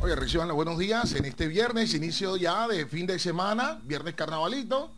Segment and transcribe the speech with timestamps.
[0.00, 4.14] Oye, reciban los buenos días en este viernes, inicio ya de fin de semana, viernes
[4.14, 4.92] carnavalito.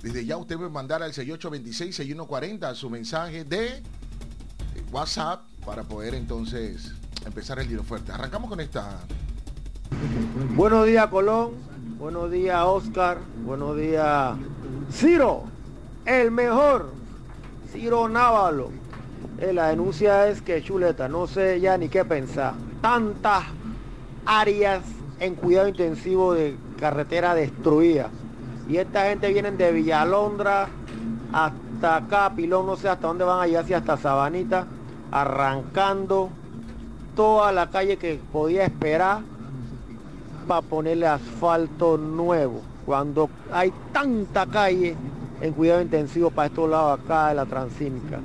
[0.00, 3.82] Desde ya usted puede mandar al 6826-6140 su mensaje de
[4.90, 6.92] WhatsApp para poder entonces
[7.26, 8.12] empezar el día fuerte.
[8.12, 8.98] Arrancamos con esta.
[10.54, 11.52] Buenos días Colón,
[11.98, 14.36] buenos días Oscar, buenos días
[14.90, 15.44] Ciro,
[16.04, 16.90] el mejor,
[17.70, 18.70] Ciro Návalo.
[19.38, 22.54] Eh, la denuncia es que chuleta, no sé ya ni qué pensar.
[22.80, 23.44] Tantas
[24.24, 24.82] áreas
[25.20, 28.08] en cuidado intensivo de carretera destruida.
[28.68, 30.68] Y esta gente viene de Villalondra
[31.32, 34.66] hasta acá, Pilón, no sé hasta dónde van a llegar, si hasta Sabanita,
[35.10, 36.30] arrancando
[37.14, 39.35] toda la calle que podía esperar
[40.46, 42.62] para ponerle asfalto nuevo.
[42.84, 44.96] Cuando hay tanta calle
[45.40, 48.20] en cuidado intensivo para estos lados acá de la Transímica.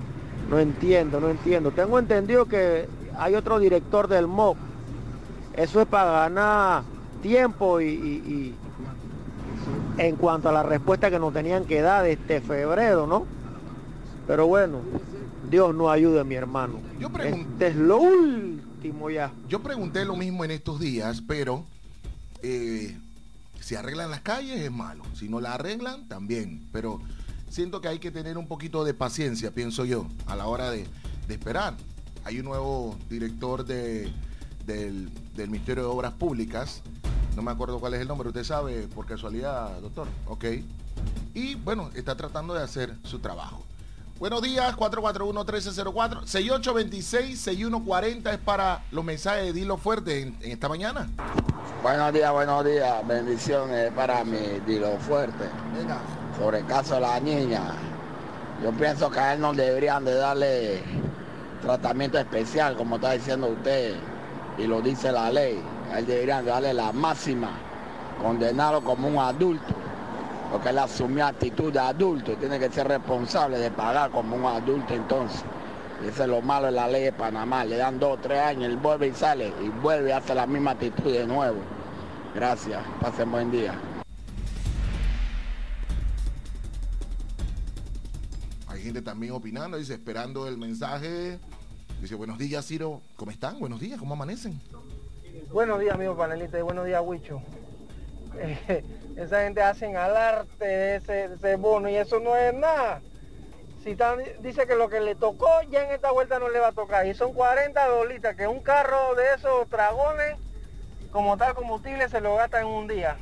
[0.50, 1.72] No entiendo, no entiendo.
[1.72, 4.58] Tengo entendido que hay otro director del MOC.
[5.56, 6.84] Eso es para ganar
[7.22, 8.56] tiempo y,
[9.98, 13.26] en cuanto a la respuesta que nos tenían que dar este febrero, ¿no?
[14.28, 14.80] Pero bueno,
[15.50, 16.80] Dios nos ayude, mi hermano.
[17.00, 19.32] Yo este es lo último ya.
[19.48, 21.66] Yo pregunté lo mismo en estos días, pero
[22.44, 22.98] eh,
[23.60, 25.04] si arreglan las calles es malo.
[25.16, 26.68] Si no la arreglan, también.
[26.72, 27.00] Pero
[27.50, 30.88] siento que hay que tener un poquito de paciencia, pienso yo, a la hora de,
[31.30, 31.78] esperar.
[32.26, 34.12] Hay un nuevo director de,
[34.66, 36.82] del, Ministerio de Obras Públicas
[37.36, 40.08] no me acuerdo cuál es el nombre, usted sabe por casualidad, doctor.
[40.28, 40.46] Ok.
[41.34, 43.64] Y bueno, está tratando de hacer su trabajo.
[44.20, 46.26] Buenos días, 441-1304.
[46.26, 51.10] 6826-6140 es para los mensajes de Dilo Fuerte en, esta mañana.
[51.82, 53.08] Buenos días, buenos días.
[53.08, 54.38] Bendiciones para mi
[54.68, 55.46] Dilo Fuerte.
[56.38, 57.62] Sobre el caso de la niña.
[58.62, 60.84] Yo pienso que a él no deberían de darle
[61.64, 63.96] tratamiento especial, como está diciendo usted,
[64.60, 65.60] y lo dice la ley
[65.96, 67.50] él deberían darle la máxima,
[68.22, 69.74] condenarlo como un adulto,
[70.52, 74.94] porque él asumió actitud de adulto, tiene que ser responsable de pagar como un adulto
[74.94, 75.44] entonces.
[76.08, 78.78] Es lo malo de la ley de Panamá, le dan dos o tres años, él
[78.78, 81.60] vuelve y sale y vuelve y hace la misma actitud de nuevo.
[82.34, 83.80] Gracias, pasen buen día.
[88.68, 91.40] Hay gente también opinando, dice, esperando el mensaje.
[92.02, 93.02] Dice, buenos días, Ciro.
[93.16, 93.60] ¿Cómo están?
[93.60, 94.60] Buenos días, ¿cómo amanecen?
[95.52, 97.42] Buenos días, amigos panelistas, y buenos días, Huicho.
[98.38, 98.84] Eh,
[99.18, 103.02] esa gente hacen arte de ese, bono y eso no es nada.
[103.84, 103.98] Si
[104.42, 107.08] dice que lo que le tocó ya en esta vuelta no le va a tocar.
[107.08, 110.36] Y son 40 dolitas, que un carro de esos dragones,
[111.12, 113.18] como tal combustible, se lo gasta en un día.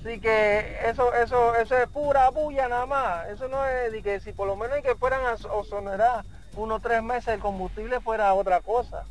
[0.00, 3.28] Así que eso, eso, eso es pura bulla nada más.
[3.28, 6.24] Eso no es de que si por lo menos hay que fueran a unos
[6.56, 9.04] unos tres meses el combustible fuera otra cosa.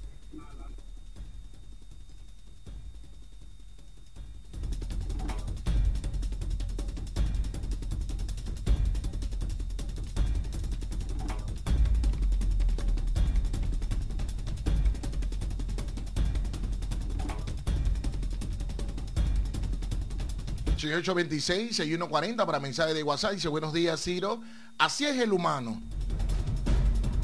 [20.87, 23.33] 1826 6140 para mensaje de WhatsApp.
[23.33, 24.41] Dice, buenos días, Ciro.
[24.77, 25.81] Así es el humano.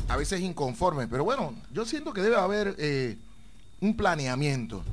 [0.07, 3.17] A veces inconforme, pero bueno, yo siento que debe haber eh,
[3.79, 4.83] un planeamiento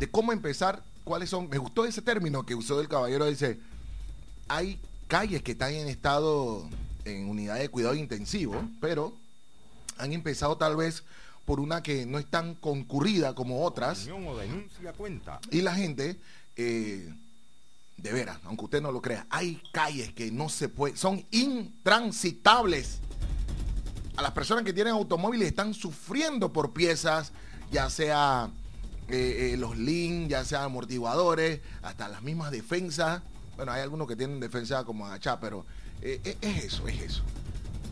[0.00, 1.48] de cómo empezar, cuáles son.
[1.48, 3.26] Me gustó ese término que usó el caballero.
[3.26, 3.60] Dice,
[4.48, 6.68] hay calles que están en estado,
[7.04, 9.16] en unidad de cuidado intensivo, pero
[9.98, 11.04] han empezado tal vez
[11.44, 14.08] por una que no es tan concurrida como otras.
[15.50, 16.18] Y la gente...
[16.56, 17.12] Eh,
[18.02, 23.00] de veras, aunque usted no lo crea, hay calles que no se pueden, son intransitables.
[24.16, 27.32] A las personas que tienen automóviles están sufriendo por piezas,
[27.70, 28.50] ya sea
[29.08, 33.22] eh, eh, los links, ya sea amortiguadores, hasta las mismas defensas.
[33.56, 35.66] Bueno, hay algunos que tienen defensa como agachá, pero
[36.02, 37.22] eh, es eso, es eso.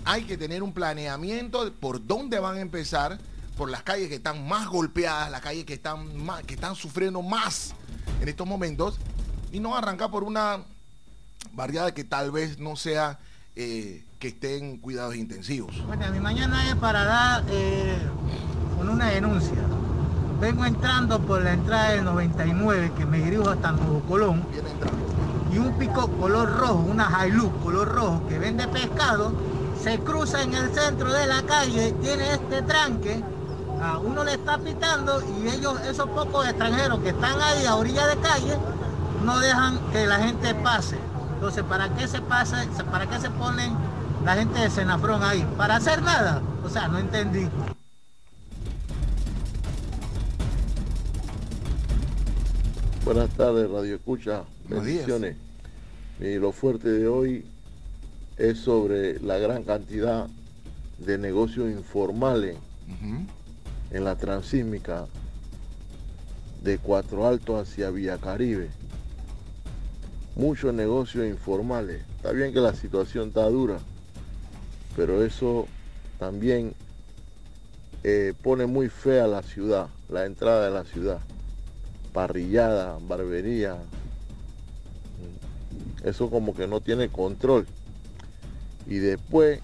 [0.05, 3.19] Hay que tener un planeamiento por dónde van a empezar,
[3.57, 7.21] por las calles que están más golpeadas, las calles que están, más, que están sufriendo
[7.23, 7.75] más
[8.21, 8.99] en estos momentos
[9.53, 10.65] y no arrancar por una
[11.53, 13.19] barriada que tal vez no sea
[13.57, 15.85] eh, que esté en cuidados intensivos.
[15.87, 17.99] Bueno, mi mañana es para dar eh,
[18.77, 19.59] con una denuncia.
[20.41, 24.45] Vengo entrando por la entrada del 99 que me dirijo hasta Nuevo Colón.
[25.53, 29.33] Y un pico color rojo, una Hilux color rojo que vende pescado,
[29.83, 33.23] se cruza en el centro de la calle, tiene este tranque,
[33.81, 38.07] a uno le está pitando y ellos, esos pocos extranjeros que están ahí a orilla
[38.07, 38.59] de calle,
[39.25, 40.97] no dejan que la gente pase.
[41.35, 42.65] Entonces, ¿para qué se pasa?
[42.91, 43.73] ¿Para qué se ponen
[44.25, 45.47] la gente de Senafrón ahí?
[45.57, 46.43] ¿Para hacer nada?
[46.65, 47.49] O sea, no entendí.
[53.05, 54.43] Buenas tardes, Radio Escucha.
[54.69, 55.37] Bendiciones.
[56.21, 57.47] Y lo fuerte de hoy
[58.37, 60.27] es sobre la gran cantidad
[60.99, 62.57] de negocios informales
[63.91, 65.07] en la transísmica
[66.63, 68.69] de Cuatro Altos hacia Villa Caribe.
[70.39, 72.01] Muchos negocios informales.
[72.17, 73.81] Está bien que la situación está dura,
[74.95, 75.67] pero eso
[76.21, 76.75] también
[78.05, 81.19] eh, pone muy fea la ciudad, la entrada de la ciudad.
[82.13, 83.79] Parrillada, barbería.
[86.05, 87.67] Eso como que no tiene control.
[88.87, 89.59] Y después,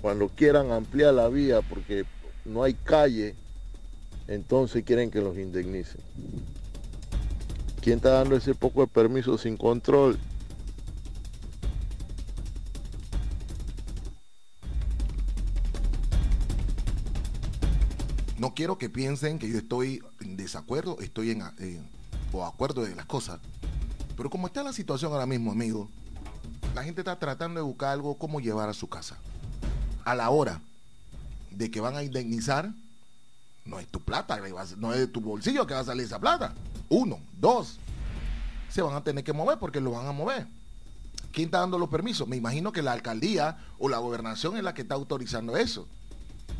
[0.00, 2.04] cuando quieran ampliar la vía porque
[2.44, 3.34] no hay calle,
[4.28, 6.00] entonces quieren que los indemnicen.
[7.82, 10.16] ¿Quién está dando ese poco de permiso sin control?
[18.38, 21.42] No quiero que piensen que yo estoy en desacuerdo, estoy en,
[22.44, 23.40] acuerdo de las cosas.
[24.16, 25.90] Pero como está la situación ahora mismo, amigo,
[26.76, 29.18] la gente está tratando de buscar algo como llevar a su casa.
[30.04, 30.60] A la hora
[31.50, 32.72] de que van a indemnizar,
[33.64, 34.38] no es tu plata,
[34.76, 36.54] no es de tu bolsillo que va a salir esa plata.
[36.94, 37.78] Uno, dos,
[38.68, 40.46] se van a tener que mover porque lo van a mover.
[41.32, 42.28] ¿Quién está dando los permisos?
[42.28, 45.88] Me imagino que la alcaldía o la gobernación es la que está autorizando eso.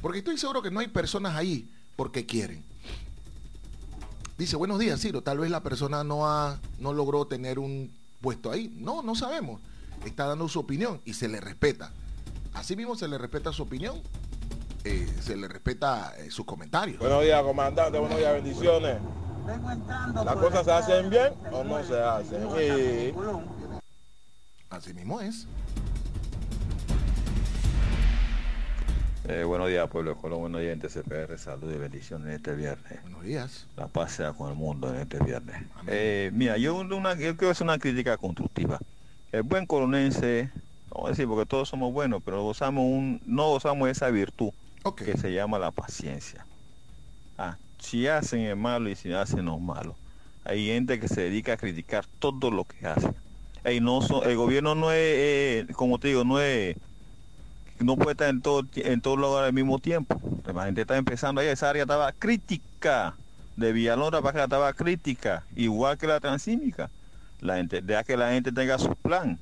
[0.01, 2.65] Porque estoy seguro que no hay personas ahí porque quieren.
[4.39, 7.93] Dice, buenos días, Ciro, tal vez la persona no, ha, no logró tener un
[8.23, 8.75] puesto ahí.
[8.79, 9.61] No, no sabemos.
[10.07, 11.93] Está dando su opinión y se le respeta.
[12.55, 14.01] Así mismo se le respeta su opinión
[14.85, 16.99] eh, se le respeta eh, sus comentarios.
[16.99, 17.99] Buenos días, comandante.
[17.99, 18.97] Buenos días, bendiciones.
[19.47, 22.47] ¿Las cosas se hacen bien o no se hacen?
[24.71, 25.47] Así mismo es.
[29.29, 33.03] Eh, buenos días, pueblo de Colón, buenos días, CPR, salud y bendiciones este viernes.
[33.03, 33.67] Buenos días.
[33.77, 35.63] La paz sea con el mundo en este viernes.
[36.33, 38.79] mira, yo, una, yo quiero hacer una crítica constructiva.
[39.33, 40.51] El buen colonense,
[40.91, 44.51] vamos a decir, porque todos somos buenos, pero gozamos un, no gozamos esa virtud
[44.97, 46.47] que se llama la paciencia.
[47.83, 49.97] Si hacen es malo y si hacen no es malo.
[50.45, 53.15] Hay gente que se dedica a criticar todo lo que hacen.
[53.83, 56.77] no el gobierno no es, eh, como te digo, no es
[57.81, 60.21] no puede estar en todo en todos lugares al mismo tiempo.
[60.47, 63.15] La gente está empezando ahí, esa área estaba crítica.
[63.57, 66.89] De Villalona para acá estaba crítica, igual que la transímica.
[67.41, 69.39] La gente, deja que la gente tenga su plan.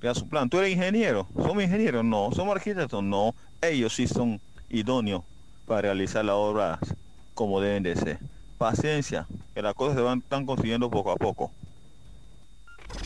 [0.00, 0.48] Tenga su plan.
[0.48, 1.28] ¿Tú eres ingeniero?
[1.36, 2.04] ¿Somos ingenieros?
[2.04, 2.30] No.
[2.32, 3.02] ¿Somos arquitectos?
[3.02, 3.34] No.
[3.60, 5.24] Ellos sí son idóneo
[5.66, 6.78] para realizar las obras
[7.34, 8.18] como deben de ser.
[8.58, 11.50] Paciencia, que las cosas se van están consiguiendo poco a poco.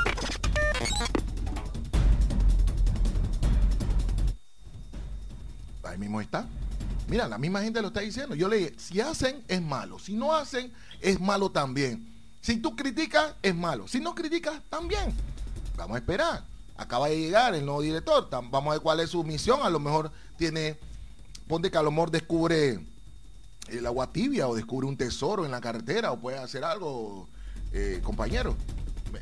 [5.85, 6.47] Ahí mismo está.
[7.09, 8.35] Mira, la misma gente lo está diciendo.
[8.35, 12.07] Yo le dije, si hacen es malo, si no hacen es malo también.
[12.41, 15.15] Si tú criticas es malo, si no criticas también.
[15.77, 19.25] Vamos a esperar acaba de llegar el nuevo director, vamos a ver cuál es su
[19.25, 20.79] misión, a lo mejor tiene,
[21.47, 22.81] ponte que a lo mejor descubre
[23.69, 27.29] el agua tibia o descubre un tesoro en la carretera o puede hacer algo,
[27.73, 28.57] eh, compañero.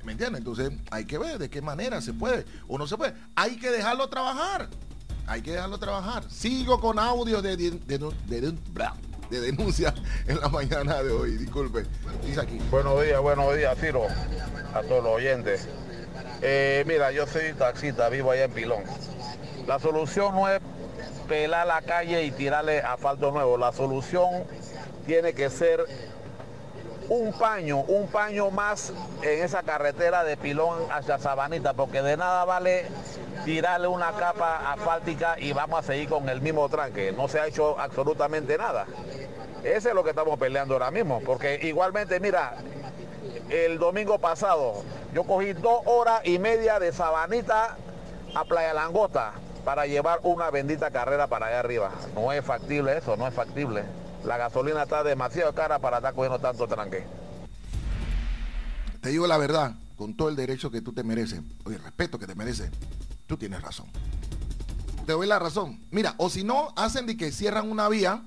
[0.04, 0.38] ¿Me, entiendes?
[0.38, 3.14] Entonces hay que ver de qué manera se puede o no se puede.
[3.34, 4.68] Hay que dejarlo trabajar.
[5.26, 6.24] Hay que dejarlo trabajar.
[6.30, 7.98] Sigo con audio de, de,
[9.30, 9.94] denuncia
[10.26, 11.36] en la mañana de hoy.
[11.36, 11.84] Disculpe.
[12.24, 12.58] Dice aquí.
[12.70, 14.06] Buenos días, buenos días, Tiro.
[14.74, 15.68] A todos los oyentes.
[16.42, 18.82] Eh, mira, yo soy taxista, vivo allá en Pilón.
[19.66, 20.60] La solución no es
[21.28, 23.58] pelar la calle y tirarle asfalto nuevo.
[23.58, 24.44] La solución
[25.06, 25.84] tiene que ser
[27.10, 28.92] un paño, un paño más
[29.22, 32.86] en esa carretera de Pilón hacia Sabanita, porque de nada vale
[33.44, 37.12] tirarle una capa asfáltica y vamos a seguir con el mismo tranque.
[37.12, 38.86] No se ha hecho absolutamente nada.
[39.62, 42.54] Ese es lo que estamos peleando ahora mismo, porque igualmente, mira,
[43.50, 44.82] el domingo pasado.
[45.12, 47.76] Yo cogí dos horas y media de Sabanita
[48.34, 49.32] a Playa Langota
[49.64, 51.90] para llevar una bendita carrera para allá arriba.
[52.14, 53.84] No es factible eso, no es factible.
[54.24, 57.04] La gasolina está demasiado cara para estar cogiendo tanto tranque.
[59.00, 62.18] Te digo la verdad, con todo el derecho que tú te mereces, o el respeto
[62.18, 62.70] que te mereces,
[63.26, 63.86] tú tienes razón.
[65.06, 65.80] Te doy la razón.
[65.90, 68.22] Mira, o si no, hacen de que cierran una vía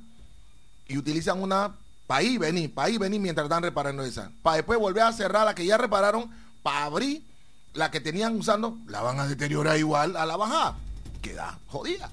[0.88, 1.76] y utilizan una
[2.08, 4.32] para ahí venir, para ahí venir mientras están reparando esa.
[4.42, 6.30] Para después volver a cerrar la que ya repararon,
[6.62, 7.24] para abrir
[7.74, 10.76] la que tenían usando, la van a deteriorar igual a la bajada.
[11.22, 12.10] Queda jodida.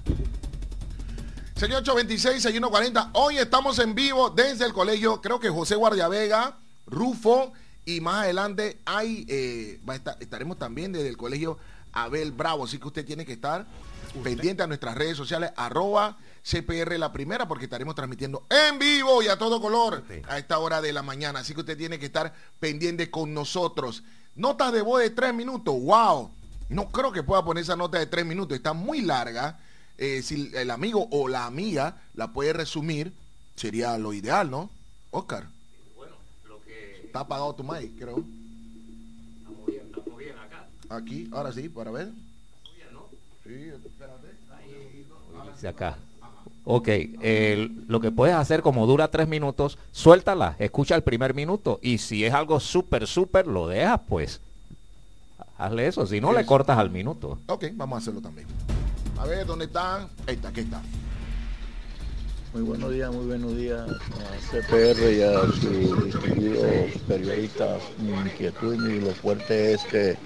[1.55, 3.11] Señor 826, 6140.
[3.13, 6.57] Hoy estamos en vivo desde el colegio, creo que José Guardiavega,
[6.87, 7.53] Rufo,
[7.85, 9.79] y más adelante hay, eh,
[10.19, 11.59] estaremos también desde el colegio
[11.91, 12.65] Abel Bravo.
[12.65, 13.67] Así que usted tiene que estar
[14.23, 19.27] pendiente a nuestras redes sociales, arroba CPR la primera, porque estaremos transmitiendo en vivo y
[19.27, 21.39] a todo color a esta hora de la mañana.
[21.39, 24.03] Así que usted tiene que estar pendiente con nosotros.
[24.35, 25.75] Nota de voz de tres minutos.
[25.79, 26.31] ¡Wow!
[26.69, 28.55] No creo que pueda poner esa nota de tres minutos.
[28.55, 29.59] Está muy larga.
[29.97, 33.13] Eh, si el amigo o la amiga la puede resumir,
[33.55, 34.71] sería lo ideal, ¿no?
[35.11, 35.47] Oscar.
[35.95, 36.15] Bueno,
[36.47, 37.01] lo que...
[37.05, 38.23] Está apagado tu mic, creo.
[39.37, 40.67] Estamos bien, estamos bien acá.
[40.89, 42.07] Aquí, ahora sí, para ver.
[42.75, 43.09] Bien, ¿no?
[43.43, 44.27] Sí, espérate.
[44.55, 45.97] Ahí, acá.
[46.63, 46.89] Ok,
[47.87, 52.23] lo que puedes hacer como dura tres minutos, suéltala, escucha el primer minuto y si
[52.23, 54.41] es algo súper, súper, lo dejas pues.
[55.57, 57.39] Hazle eso, si no le cortas al minuto.
[57.47, 58.47] Ok, vamos a hacerlo también.
[59.17, 60.07] A ver, ¿dónde están?
[60.27, 60.81] Ahí está, aquí está.
[62.53, 66.65] Muy buenos días, muy buenos días a CPR y a sus distinguidos
[67.07, 67.81] periodistas.
[67.99, 70.17] Mi inquietud y lo fuerte es que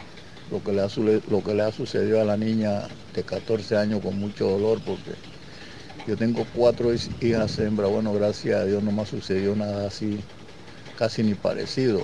[0.49, 0.87] lo que, le ha,
[1.29, 5.11] lo que le ha sucedido a la niña de 14 años con mucho dolor, porque
[6.07, 10.19] yo tengo cuatro hijas hembras, bueno, gracias a Dios no me ha sucedido nada así,
[10.97, 12.03] casi ni parecido.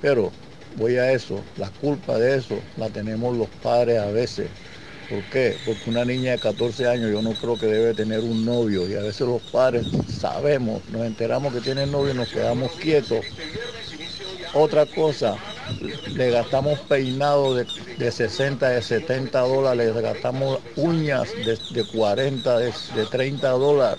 [0.00, 0.32] Pero
[0.76, 4.48] voy a eso, la culpa de eso la tenemos los padres a veces
[5.08, 5.56] ¿Por qué?
[5.64, 8.94] Porque una niña de 14 años yo no creo que debe tener un novio y
[8.94, 13.24] a veces los padres sabemos, nos enteramos que tiene novio y nos quedamos quietos.
[14.52, 15.36] Otra cosa,
[16.14, 17.66] le gastamos peinados
[17.98, 22.72] de, 60, de 70 dólares, le gastamos uñas de, 40, de,
[23.10, 23.98] 30 dólares.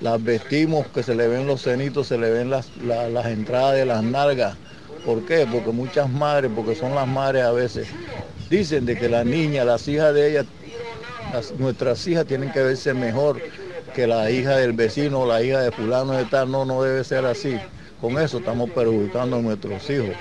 [0.00, 3.86] Las vestimos que se le ven los cenitos, se le ven las, las entradas de
[3.86, 4.56] las nalgas.
[5.04, 5.46] ¿Por qué?
[5.50, 7.88] Porque muchas madres, porque son las madres a veces,
[8.50, 10.46] dicen de que la niña, las hijas de ellas,
[11.58, 13.40] nuestras hijas tienen que verse mejor
[13.94, 16.50] que la hija del vecino la hija de fulano de tal.
[16.50, 17.56] No, no debe ser así.
[18.00, 20.14] Con eso estamos perjudicando a nuestros hijos.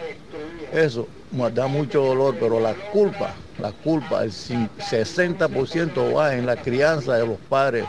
[0.73, 1.07] Eso
[1.53, 7.27] da mucho dolor, pero la culpa, la culpa, el 60% va en la crianza de
[7.27, 7.85] los padres,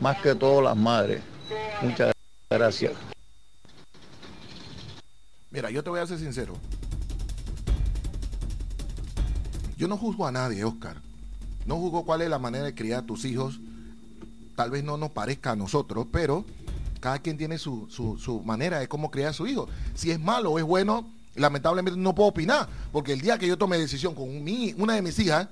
[0.00, 1.20] más que todo las madres.
[1.82, 2.12] Muchas
[2.48, 2.92] gracias.
[5.50, 6.54] Mira, yo te voy a ser sincero.
[9.76, 10.96] Yo no juzgo a nadie, Oscar.
[11.66, 13.60] No juzgo cuál es la manera de criar a tus hijos.
[14.54, 16.44] Tal vez no nos parezca a nosotros, pero
[17.00, 19.68] cada quien tiene su, manera de cómo criar a su hijo.
[19.94, 23.56] Si es malo o es bueno, lamentablemente no puedo opinar, porque el día que yo
[23.56, 24.28] tome decisión con
[24.76, 25.48] una de mis hijas,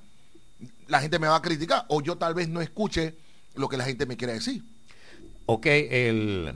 [0.88, 3.14] la gente me va a criticar o yo tal vez no escuche
[3.54, 4.62] lo que la gente me quiere decir.
[5.46, 6.54] Ok, el,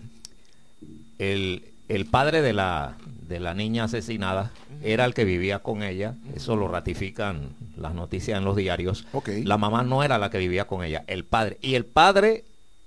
[1.18, 2.96] el, el padre de la,
[3.28, 8.38] de la niña asesinada era el que vivía con ella, eso lo ratifican las noticias
[8.38, 9.06] en los diarios.
[9.44, 11.58] La mamá no era la que vivía con ella, el padre.
[11.62, 12.44] Y el padre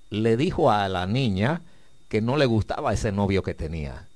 [0.10, 1.62] le dijo a la niña
[2.10, 4.08] que no le gustaba ese novio que tenía.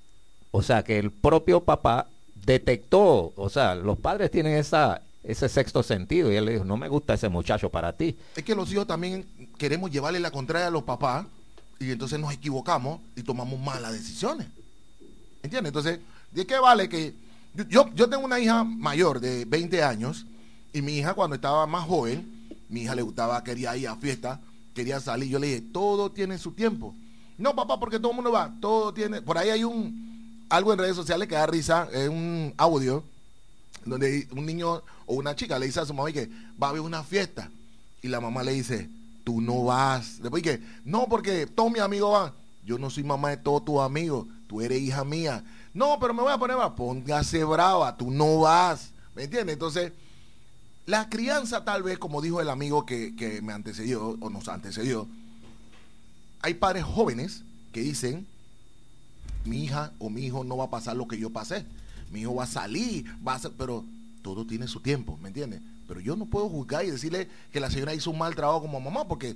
[0.52, 2.08] O sea, que el propio papá
[2.48, 6.78] detectó, o sea, los padres tienen esa, ese sexto sentido y él le dijo, no
[6.78, 8.18] me gusta ese muchacho para ti.
[8.36, 9.28] Es que los hijos también
[9.60, 11.28] queremos llevarle la contraria a los papás
[11.80, 14.48] y entonces nos equivocamos y tomamos malas decisiones.
[15.44, 15.70] ¿Entiendes?
[15.70, 16.00] Entonces,
[16.32, 17.16] ¿De qué vale que
[17.70, 20.26] yo, yo tengo una hija mayor de 20 años
[20.74, 24.40] y mi hija cuando estaba más joven, mi hija le gustaba, quería ir a fiesta,
[24.74, 25.30] quería salir.
[25.30, 26.94] Yo le dije, todo tiene su tiempo.
[27.38, 29.22] No, papá, porque todo el mundo va, todo tiene.
[29.22, 30.17] Por ahí hay un
[30.50, 33.04] algo en redes sociales que da risa, es un audio
[33.86, 36.30] donde un niño o una chica le dice a su mamá que
[36.62, 37.50] va a haber una fiesta
[38.02, 38.90] y la mamá le dice,
[39.24, 40.22] tú no vas.
[40.22, 42.34] Después que, no, porque todos mis amigos van.
[42.66, 45.44] Yo no soy mamá de todos tus amigos, tú eres hija mía.
[45.74, 46.58] No, pero me voy a poner.
[46.76, 48.92] Póngase brava, tú no vas.
[49.16, 49.54] ¿Me entiendes?
[49.54, 49.94] Entonces,
[50.86, 55.08] la crianza tal vez, como dijo el amigo que, que me antecedió o nos antecedió,
[56.42, 58.28] hay padres jóvenes que dicen,
[59.48, 61.66] mi hija o mi hijo no va a pasar lo que yo pasé.
[62.12, 63.84] Mi hijo va a salir, va a pero
[64.22, 65.62] todo tiene su tiempo, ¿me entiendes?
[65.88, 68.80] Pero yo no puedo juzgar y decirle que la señora hizo un mal trabajo como
[68.80, 69.36] mamá, porque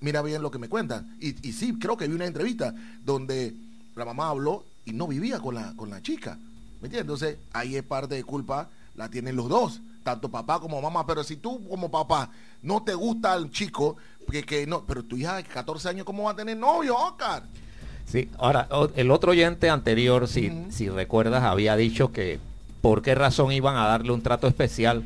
[0.00, 1.16] mira bien lo que me cuentan.
[1.20, 3.54] Y, y sí, creo que vi una entrevista donde
[3.94, 6.36] la mamá habló y no vivía con la, con la chica.
[6.80, 7.02] ¿Me entiendes?
[7.02, 11.06] Entonces, ahí es parte de culpa, la tienen los dos, tanto papá como mamá.
[11.06, 12.30] Pero si tú como papá
[12.62, 13.96] no te gusta el chico,
[14.30, 17.44] que, que no, pero tu hija de 14 años, ¿cómo va a tener novio, Oscar?
[18.12, 22.38] Sí, ahora, el otro oyente anterior, si, si recuerdas, había dicho que
[22.82, 25.02] por qué razón iban a darle un trato especial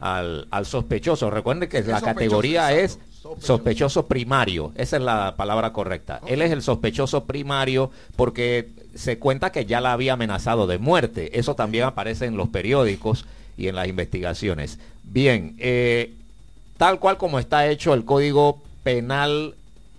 [0.00, 1.28] al, al sospechoso.
[1.28, 2.98] Recuerden que la categoría es
[3.40, 4.06] Sospechoso.
[4.06, 6.22] primario, esa es la palabra correcta.
[6.26, 11.38] Él es el sospechoso primario porque se cuenta que ya la había amenazado de muerte.
[11.38, 13.26] Eso también aparece en los periódicos
[13.58, 14.78] y en las investigaciones.
[15.02, 16.14] Bien, eh,
[16.78, 19.54] tal cual como está hecho el Código Penal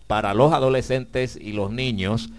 [0.07, 2.29] para los adolescentes y los niños.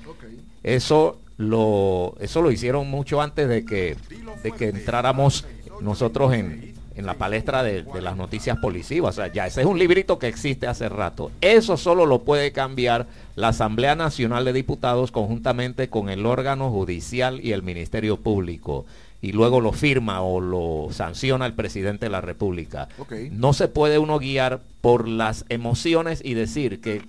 [0.62, 3.96] Eso lo, eso lo hicieron mucho antes de que,
[4.42, 5.46] de que entráramos
[5.80, 9.16] nosotros en, en la palestra de, las noticias policivas.
[9.16, 11.30] O sea, ya ese es un librito que existe hace rato.
[11.40, 17.40] Eso solo lo puede cambiar la Asamblea Nacional de Diputados conjuntamente con el órgano judicial
[17.40, 18.84] y el Ministerio Público.
[19.22, 22.88] Y luego lo firma o lo sanciona el presidente de la República.
[23.30, 27.02] No se puede uno guiar por las emociones y decir que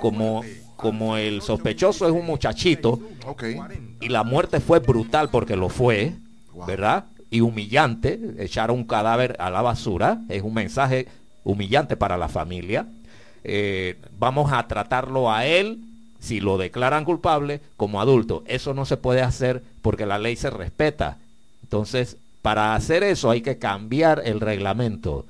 [0.00, 0.42] como,
[0.76, 3.00] como el sospechoso es un muchachito
[4.00, 6.14] y la muerte fue brutal porque lo fue,
[6.66, 7.06] ¿verdad?
[7.30, 11.08] y humillante, echar un cadáver a la basura, es un mensaje
[11.44, 12.86] humillante para la familia.
[13.44, 15.80] Eh, vamos a tratarlo a él,
[16.18, 18.42] si lo declaran culpable, como adulto.
[18.46, 21.18] Eso no se puede hacer porque la ley se respeta.
[21.62, 25.26] Entonces, para hacer eso hay que cambiar el reglamento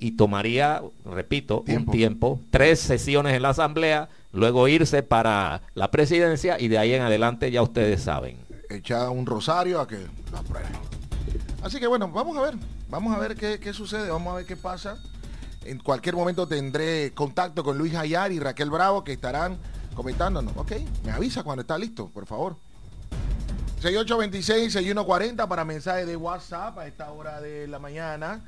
[0.00, 6.60] y tomaría, repito, un tiempo, tres sesiones en la asamblea, luego irse para la presidencia
[6.60, 8.38] y de ahí en adelante ya ustedes saben.
[8.70, 9.96] Echar un rosario a que
[10.32, 10.42] la
[11.62, 12.54] Así que bueno, vamos a ver,
[12.88, 14.98] vamos a ver qué, sucede, vamos a ver qué pasa.
[15.64, 19.58] En cualquier momento tendré contacto con Luis Ayar y Raquel Bravo que estarán
[19.94, 20.56] comentándonos.
[20.56, 20.72] Ok,
[21.04, 22.56] me avisa cuando está listo, por favor.
[23.82, 28.44] 6826-6140 para mensaje de WhatsApp a esta hora de la mañana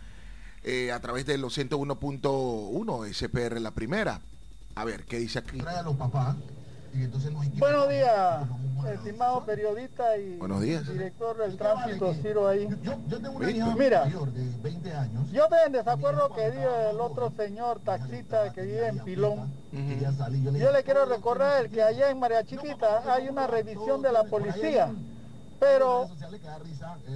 [0.65, 4.21] eh, a través de los 101.1 SPR la primera.
[4.81, 5.59] A ver, ¿qué dice aquí?
[5.59, 6.37] Trae a los papás
[7.59, 8.47] Buenos días,
[8.91, 10.89] estimado periodista y días.
[10.89, 12.67] director del tránsito Ciro ahí.
[12.83, 15.31] Yo, tengo una hija Mira, mayor de 20 años.
[15.33, 19.53] Yo estoy en desacuerdo que diga el otro señor taxista que vive en Pilón.
[20.59, 24.95] Yo le quiero recordar que allá en María Chiquita hay una revisión de la policía.
[25.59, 26.09] Pero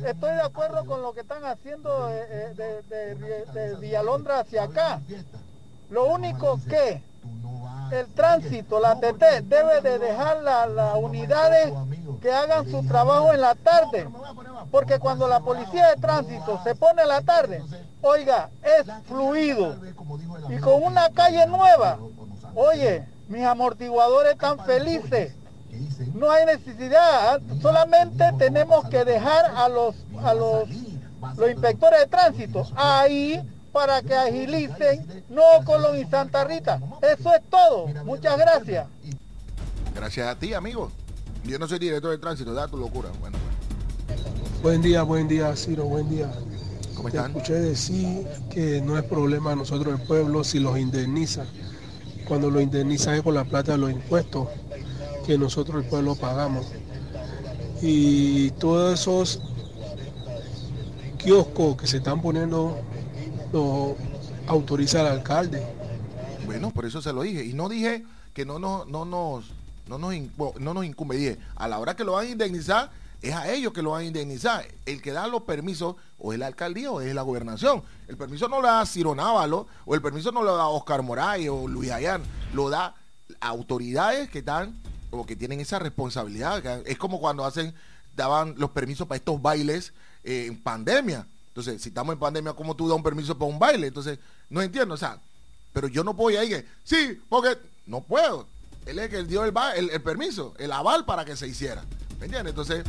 [0.05, 5.01] estoy de acuerdo con lo que están haciendo eh, eh, de, de Villalondra hacia acá.
[5.89, 7.03] Lo único que
[7.91, 11.73] el tránsito, la TT, debe de dejar las unidades
[12.21, 14.09] que hagan su trabajo en la tarde.
[14.71, 17.63] Porque cuando la policía de tránsito se pone en la tarde,
[18.03, 19.77] oiga, es fluido.
[20.49, 21.99] Y con una calle nueva,
[22.55, 25.37] oye, mis amortiguadores están felices.
[26.15, 30.69] No hay necesidad, solamente tenemos que dejar a los, a los,
[31.37, 33.43] los inspectores de tránsito ahí
[33.75, 36.81] para que agilicen no Colón y Santa Rita.
[37.03, 37.89] Eso es todo.
[38.05, 38.87] Muchas gracias.
[39.93, 40.93] Gracias a ti, amigo.
[41.43, 43.11] Yo no soy director de tránsito, da tu locura.
[43.21, 43.37] Bueno,
[44.63, 46.33] Buen día, buen día, Ciro, buen día.
[46.95, 47.33] ¿Cómo están?
[47.33, 51.45] Te escuché decir que no es problema nosotros el pueblo si los indemniza.
[52.29, 54.49] Cuando lo indemniza es con la plata de los impuestos
[55.27, 56.67] que nosotros el pueblo pagamos.
[57.83, 59.41] Y todos esos
[61.19, 62.79] kioscos que se están poniendo
[63.53, 63.97] lo
[64.47, 65.65] autoriza el alcalde.
[66.47, 67.45] Bueno, por eso se lo dije.
[67.45, 69.53] Y no dije que no, no, no, nos,
[69.87, 70.15] no, nos,
[70.61, 71.39] no nos incumbe.
[71.57, 72.91] A la hora que lo van a indemnizar,
[73.23, 74.67] es a ellos que lo van a indemnizar.
[74.85, 77.83] El que da los permisos o es la alcaldía o es la gobernación.
[78.07, 81.49] El permiso no lo da Ciro Návalo o el permiso no lo da Oscar Moray
[81.49, 82.23] o Luis Ayán.
[82.53, 82.95] Lo da
[83.41, 84.79] autoridades que dan
[85.11, 86.63] o que tienen esa responsabilidad.
[86.87, 87.75] Es como cuando hacen,
[88.15, 91.27] daban los permisos para estos bailes eh, en pandemia.
[91.55, 93.87] Entonces, si estamos en pandemia, ¿cómo tú das un permiso para un baile?
[93.87, 94.19] Entonces,
[94.51, 95.21] no entiendo, o sea,
[95.73, 98.49] pero yo no puedo ir ahí que, sí, porque no puedo.
[98.87, 99.55] Él es el que dio el,
[99.91, 101.85] el, permiso, el aval para que se hiciera.
[102.19, 102.51] ¿Me entiendes?
[102.51, 102.85] Entonces,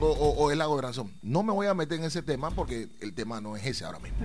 [0.00, 1.12] o, es la gobernación.
[1.22, 4.00] No me voy a meter en ese tema porque el tema no es ese ahora
[4.00, 4.18] mismo.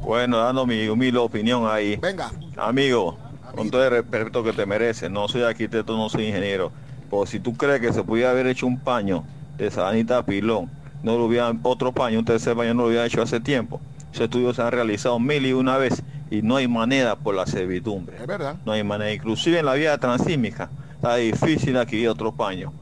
[0.00, 1.96] Bueno, dando mi humilde opinión ahí.
[1.96, 2.32] Venga.
[2.56, 3.18] Amigo,
[3.54, 6.72] con todo el respeto que te mereces, no soy arquitecto, no soy ingeniero.
[7.10, 9.22] Pero si tú crees que se pudiera haber hecho un paño
[9.58, 10.70] de Sabanita Pilón
[11.02, 13.80] no lo hubiera otro paño, un tercer paño no lo hubiera hecho hace tiempo.
[14.12, 17.46] Esos estudios se han realizado mil y una vez y no hay manera por la
[17.46, 18.16] servidumbre.
[18.16, 18.56] Es verdad.
[18.64, 19.12] No hay manera.
[19.12, 22.72] Inclusive en la vía transísmica está difícil adquirir otro paño.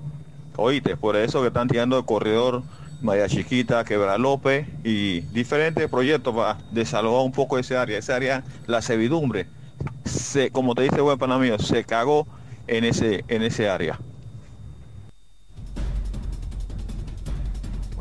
[0.56, 2.62] Oíste, por eso que están tirando el corredor
[3.02, 7.98] María Chiquita, Quebra López y diferentes proyectos para desalojar un poco ese área.
[7.98, 9.46] Esa área, la servidumbre,
[10.04, 12.26] se, como te dice buen mío, se cagó
[12.66, 13.98] en ese, en ese área.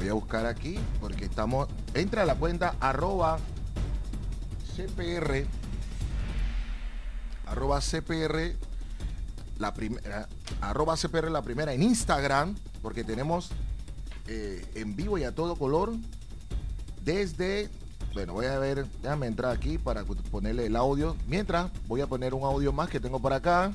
[0.06, 1.68] Voy a buscar aquí porque estamos.
[1.96, 3.40] Entra a la cuenta arroba
[4.76, 5.48] CPR.
[7.48, 8.56] Arroba CPR
[9.58, 10.30] la primera.
[10.62, 12.54] Arroba CPR la primera en Instagram.
[12.84, 13.50] Porque tenemos
[14.28, 15.94] eh, en vivo y a todo color.
[17.04, 17.72] Desde.
[18.14, 18.86] Bueno, voy a ver.
[19.02, 21.16] Déjame entrar aquí para ponerle el audio.
[21.28, 23.74] Mientras voy a poner un audio más que tengo por acá.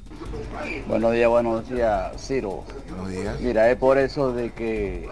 [0.87, 2.63] Buenos días, buenos días, Ciro.
[2.89, 3.41] Buenos días.
[3.41, 5.09] Mira, es por eso de que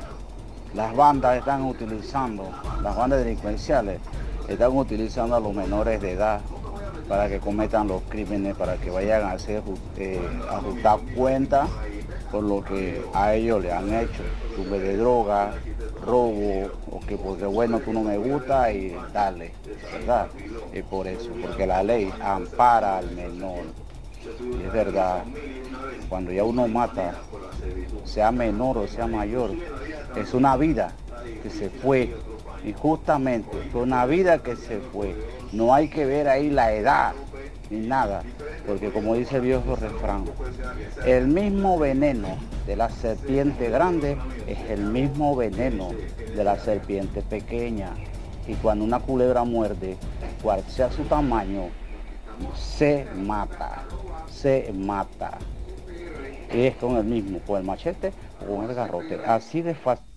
[0.78, 2.52] las bandas están utilizando,
[2.84, 3.98] las bandas delincuenciales
[4.46, 6.40] están utilizando a los menores de edad
[7.08, 9.60] para que cometan los crímenes, para que vayan a hacer
[9.96, 11.68] eh, ajustar cuentas
[12.30, 14.22] por lo que a ellos le han hecho,
[14.54, 15.50] sube de droga,
[16.06, 19.50] robo, o que porque bueno tú no me gusta y dale,
[19.92, 20.28] ¿verdad?
[20.72, 23.64] Es por eso, porque la ley ampara al menor.
[24.40, 25.24] Y es verdad,
[26.08, 27.14] cuando ya uno mata,
[28.04, 29.50] sea menor o sea mayor,
[30.20, 30.92] es una vida
[31.42, 32.14] que se fue,
[32.64, 35.14] injustamente, fue una vida que se fue.
[35.52, 37.14] No hay que ver ahí la edad
[37.70, 38.22] ni nada,
[38.66, 40.24] porque como dice el viejo refrán,
[41.04, 45.90] el mismo veneno de la serpiente grande es el mismo veneno
[46.34, 47.90] de la serpiente pequeña.
[48.46, 49.96] Y cuando una culebra muerde,
[50.42, 51.68] cual sea su tamaño,
[52.54, 53.84] se mata,
[54.30, 55.38] se mata.
[56.54, 59.20] Y es con el mismo, con el machete o con el garrote.
[59.26, 60.07] Así de fácil,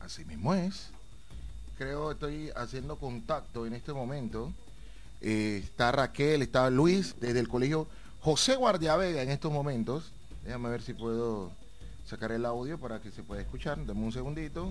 [0.00, 0.90] Así mismo es
[1.78, 4.52] creo estoy haciendo contacto en este momento.
[5.20, 7.86] Eh, está Raquel, está Luis desde el colegio
[8.20, 10.12] José Guardiavega en estos momentos.
[10.44, 11.52] Déjame ver si puedo
[12.04, 13.84] sacar el audio para que se pueda escuchar.
[13.86, 14.68] Dame un segundito.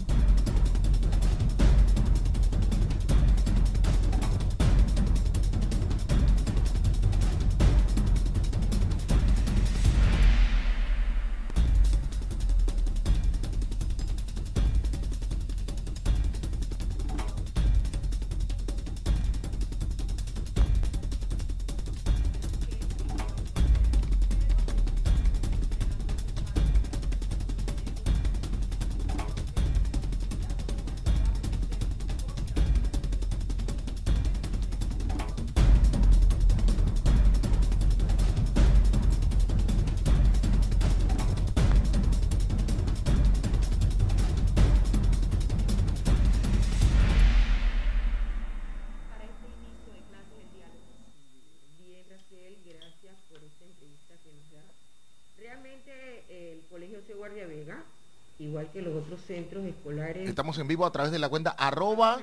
[59.26, 60.28] Centros escolares.
[60.28, 62.20] Estamos en vivo a través de la cuenta arroba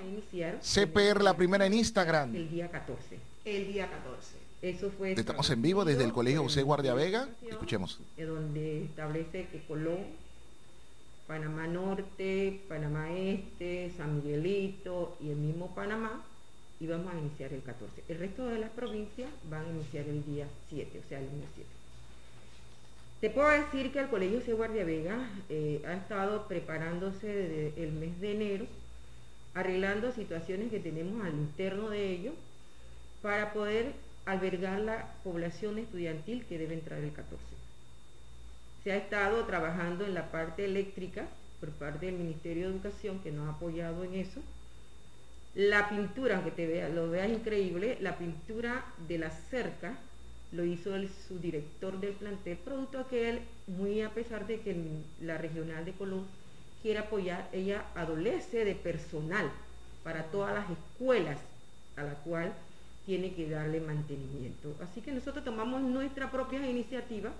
[0.60, 2.34] CPR la primera en Instagram.
[2.34, 3.18] El día 14.
[3.44, 4.37] El día 14.
[4.62, 5.12] Eso fue.
[5.12, 7.28] Estamos en vivo desde el Colegio José Guardia Vega.
[7.48, 8.00] Escuchemos.
[8.16, 10.06] Donde establece que Colón,
[11.26, 16.22] Panamá Norte, Panamá Este, San Miguelito y el mismo Panamá
[16.80, 18.04] íbamos a iniciar el 14.
[18.08, 21.48] El resto de las provincias van a iniciar el día 7, o sea, el lunes
[21.54, 21.70] 7.
[23.20, 24.55] Te puedo decir que el Colegio C.
[24.55, 28.66] Vega eh, ha estado preparándose desde el mes de enero,
[29.55, 32.33] arreglando situaciones que tenemos al interno de ello,
[33.22, 33.92] para poder
[34.27, 37.42] albergar la población estudiantil que debe entrar el 14.
[38.83, 41.27] Se ha estado trabajando en la parte eléctrica
[41.61, 44.40] por parte del Ministerio de Educación, que nos ha apoyado en eso.
[45.55, 49.96] La pintura, aunque te vea, lo veas increíble, la pintura de la cerca
[50.54, 54.76] lo hizo el subdirector del plantel, producto que él, muy a pesar de que
[55.20, 56.26] la regional de Colón
[56.82, 59.50] quiere apoyar, ella adolece de personal
[60.02, 61.38] para todas las escuelas
[61.96, 62.52] a la cual
[63.06, 64.74] tiene que darle mantenimiento.
[64.82, 67.30] Así que nosotros tomamos nuestra propia iniciativa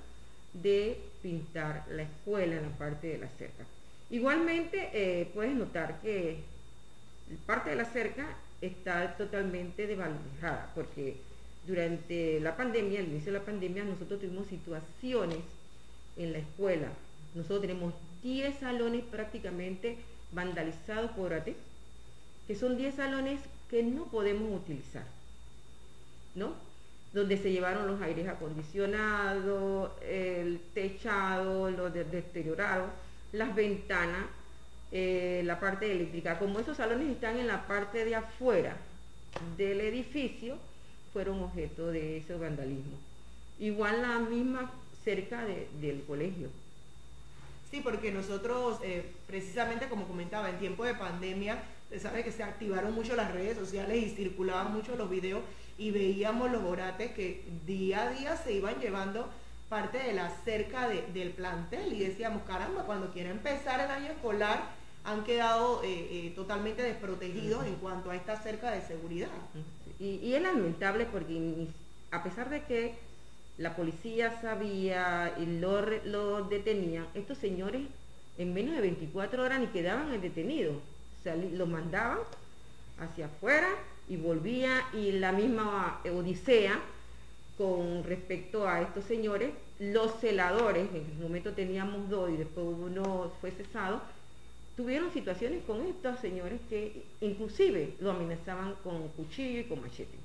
[0.53, 3.64] de pintar la escuela en la parte de la cerca.
[4.11, 6.42] Igualmente, eh, puedes notar que
[7.46, 11.16] parte de la cerca está totalmente desvalorizada, porque
[11.66, 15.38] durante la pandemia, al inicio de la pandemia, nosotros tuvimos situaciones
[16.16, 16.88] en la escuela.
[17.35, 19.98] Nosotros tenemos 10 salones prácticamente
[20.33, 21.57] vandalizados por ATE,
[22.46, 25.05] que son 10 salones que no podemos utilizar,
[26.35, 26.53] ¿no?
[27.12, 32.90] Donde se llevaron los aires acondicionados, el techado, los deteriorados,
[33.33, 34.27] las ventanas,
[34.92, 36.38] eh, la parte eléctrica.
[36.38, 38.77] Como esos salones están en la parte de afuera
[39.57, 40.59] del edificio,
[41.14, 42.98] fueron objeto de ese vandalismo.
[43.59, 44.70] Igual la misma
[45.05, 45.44] cerca
[45.81, 46.48] del colegio.
[47.70, 52.42] Sí, porque nosotros, eh, precisamente como comentaba, en tiempo de pandemia, se sabe que se
[52.42, 55.42] activaron mucho las redes sociales y circulaban mucho los videos
[55.79, 59.29] y veíamos los orates que día a día se iban llevando
[59.68, 64.70] parte de la cerca del plantel y decíamos, caramba, cuando quiera empezar el año escolar
[65.05, 69.29] han quedado eh, eh, totalmente desprotegidos en cuanto a esta cerca de seguridad.
[70.05, 71.69] Y, es lamentable porque
[72.11, 72.95] a pesar de que
[73.57, 77.83] la policía sabía y lo, lo detenían, estos señores
[78.37, 80.77] en menos de 24 horas ni quedaban detenidos.
[80.77, 82.19] O sea, los mandaban
[82.99, 83.69] hacia afuera
[84.09, 86.81] y volvía y la misma odisea
[87.57, 93.33] con respecto a estos señores, los celadores, en el momento teníamos dos y después uno
[93.40, 94.03] fue cesado,
[94.77, 100.19] tuvieron situaciones con estos señores que inclusive lo amenazaban con cuchillo y con machete.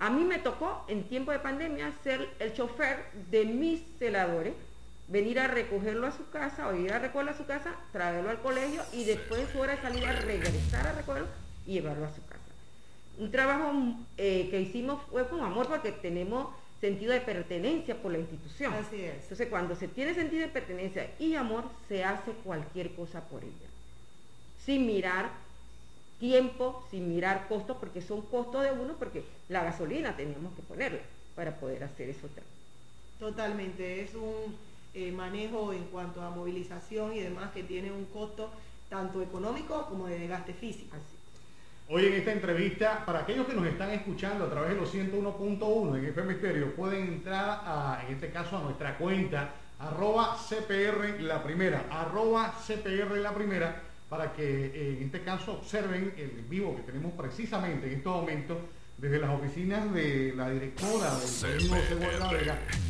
[0.00, 4.54] A mí me tocó en tiempo de pandemia ser el chofer de mis celadores,
[5.08, 8.40] venir a recogerlo a su casa o ir a recogerlo a su casa, traerlo al
[8.40, 11.28] colegio y después su hora de salida regresar a recogerlo
[11.66, 12.40] y llevarlo a su casa.
[13.18, 13.72] Un trabajo
[14.16, 16.48] eh, que hicimos fue con amor porque tenemos
[16.84, 18.74] sentido de pertenencia por la institución.
[18.74, 19.22] Así es.
[19.22, 23.68] Entonces, cuando se tiene sentido de pertenencia y amor, se hace cualquier cosa por ella.
[24.62, 25.30] Sin mirar
[26.20, 31.00] tiempo, sin mirar costos, porque son costos de uno, porque la gasolina teníamos que ponerla
[31.34, 32.28] para poder hacer eso.
[33.18, 34.54] Totalmente, es un
[34.92, 38.50] eh, manejo en cuanto a movilización y demás que tiene un costo
[38.90, 40.96] tanto económico como de desgaste físico.
[41.86, 45.98] Hoy en esta entrevista, para aquellos que nos están escuchando a través de los 101.1
[45.98, 51.42] en FM Misterio, pueden entrar a, en este caso a nuestra cuenta arroba CPR la
[51.42, 56.82] primera, arroba CPR la primera, para que eh, en este caso observen el vivo que
[56.82, 58.56] tenemos precisamente en estos momentos
[58.96, 61.70] desde las oficinas de la directora del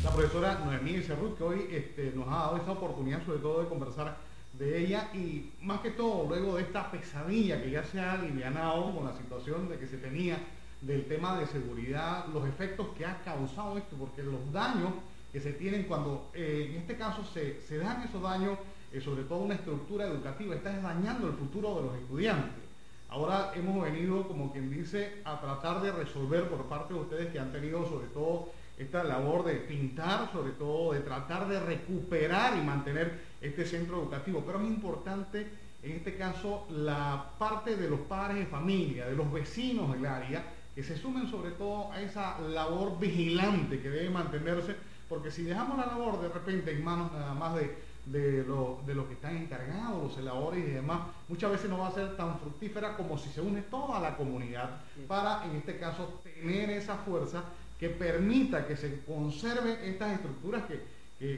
[0.05, 3.67] la profesora Noemí Cerrut, que hoy este, nos ha dado esta oportunidad sobre todo de
[3.67, 4.15] conversar
[4.57, 8.95] de ella y más que todo luego de esta pesadilla que ya se ha alivianado
[8.95, 10.37] con la situación de que se tenía
[10.81, 14.91] del tema de seguridad, los efectos que ha causado esto, porque los daños
[15.31, 18.57] que se tienen cuando eh, en este caso se, dan esos daños,
[18.93, 22.63] eh, sobre todo una estructura educativa, está dañando el futuro de los estudiantes.
[23.09, 27.39] Ahora hemos venido, como quien dice, a tratar de resolver por parte de ustedes que
[27.39, 32.61] han tenido sobre todo esta labor de pintar, sobre todo de tratar de recuperar y
[32.61, 34.43] mantener este centro educativo.
[34.45, 35.47] Pero es importante,
[35.81, 40.43] en este caso, la parte de los padres de familia, de los vecinos del área,
[40.75, 44.75] que se sumen sobre todo a esa labor vigilante que debe mantenerse,
[45.07, 48.93] porque si dejamos la labor de repente en manos nada más de, de, lo, de
[48.93, 52.39] los que están encargados, los celadores y demás, muchas veces no va a ser tan
[52.39, 57.43] fructífera como si se une toda la comunidad para, en este caso, tener esa fuerza
[57.79, 60.95] que permita que se conserven estas estructuras que,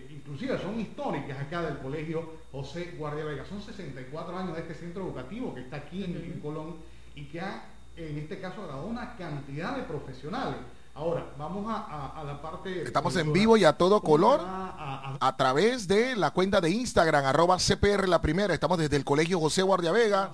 [0.10, 3.46] inclusive son históricas acá del colegio José Guardia Vega.
[3.46, 6.78] Son 64 años de este centro educativo que está aquí en, Colón
[7.16, 10.58] y que ha, en este caso, dado una cantidad de profesionales.
[10.98, 12.82] Ahora, vamos a, la parte...
[12.82, 17.58] Estamos en vivo y a todo color a, través de la cuenta de Instagram, arroba
[17.60, 18.52] CPR la primera.
[18.52, 20.32] Estamos desde el Colegio José Guardia Vega,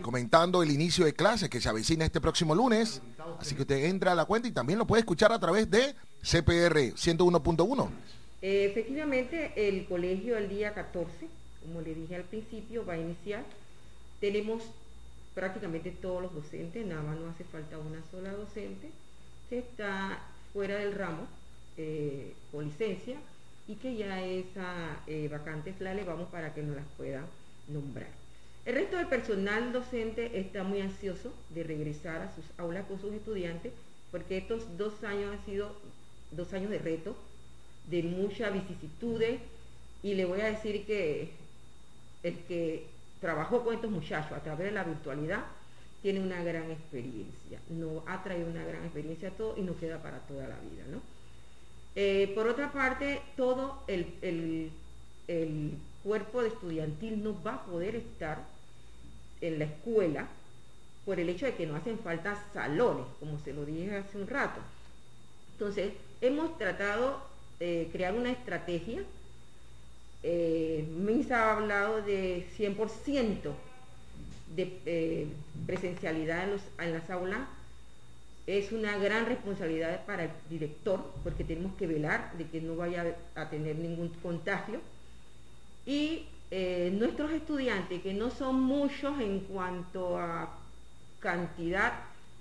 [0.00, 3.02] comentando el inicio de clases que se avecina este próximo lunes.
[3.38, 5.94] Así que usted entra a la cuenta y también lo puede escuchar a través de
[6.22, 7.88] CPR 101.1.
[8.40, 11.28] Eh, efectivamente, el colegio el día 14,
[11.66, 13.44] como le dije al principio, va a iniciar.
[14.20, 14.62] Tenemos
[15.34, 18.90] prácticamente todos los docentes, nada más no hace falta una sola docente
[19.58, 20.20] está
[20.52, 21.26] fuera del ramo
[21.76, 23.16] eh, con licencia
[23.68, 27.24] y que ya esa eh, vacante la vamos para que nos las pueda
[27.68, 28.08] nombrar.
[28.64, 33.12] El resto del personal docente está muy ansioso de regresar a sus aulas con sus
[33.12, 33.72] estudiantes
[34.10, 35.74] porque estos dos años han sido
[36.30, 37.16] dos años de reto,
[37.88, 39.40] de muchas vicisitudes
[40.02, 41.30] y le voy a decir que
[42.22, 42.86] el que
[43.20, 45.44] trabajó con estos muchachos a través de la virtualidad
[46.02, 50.02] tiene una gran experiencia, no ha traído una gran experiencia a todo y nos queda
[50.02, 50.84] para toda la vida.
[50.90, 51.00] ¿no?
[51.94, 54.72] Eh, por otra parte, todo el,
[56.02, 58.44] cuerpo de estudiantil no va a poder estar
[59.40, 60.26] en la escuela
[61.04, 64.26] por el hecho de que no hacen falta salones, como se lo dije hace un
[64.26, 64.60] rato.
[65.52, 67.20] Entonces, hemos tratado
[67.60, 69.04] de crear una estrategia.
[70.24, 73.52] Eh, MINSA ha hablado de 100%
[74.54, 75.26] de eh,
[75.66, 77.40] presencialidad en, las aulas
[78.46, 83.16] es una gran responsabilidad para el director porque tenemos que velar de que no vaya
[83.34, 84.80] a tener ningún contagio.
[85.86, 90.58] Y eh, nuestros estudiantes que no son muchos en cuanto a
[91.20, 91.92] cantidad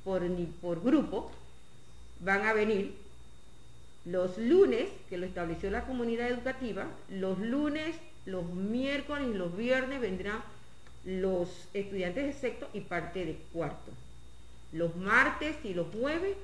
[0.04, 1.32] por ni por grupo
[2.20, 2.96] van a venir
[4.06, 7.96] los lunes que lo estableció la comunidad educativa los lunes
[8.26, 10.42] los miércoles y los viernes vendrán
[11.06, 13.92] los estudiantes de sexto y parte de cuarto.
[14.72, 16.38] Los martes y los jueves,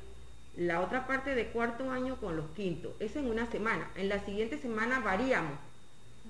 [0.56, 2.94] la otra parte de cuarto año con los quintos.
[3.00, 3.90] Eso en una semana.
[3.96, 5.58] En la siguiente semana variamos.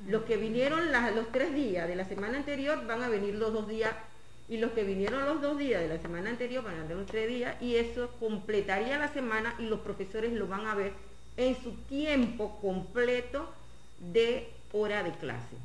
[0.07, 3.67] Los que vinieron los tres días de la semana anterior van a venir los dos
[3.67, 3.93] días
[4.49, 7.07] y los que vinieron los dos días de la semana anterior van a venir los
[7.07, 10.93] tres días y eso completaría la semana y los profesores lo van a ver
[11.35, 13.49] en su tiempo completo
[13.99, 15.55] de hora de clase.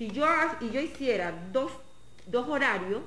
[0.00, 0.24] Si yo,
[0.62, 1.70] y yo hiciera dos,
[2.48, 3.02] horarios,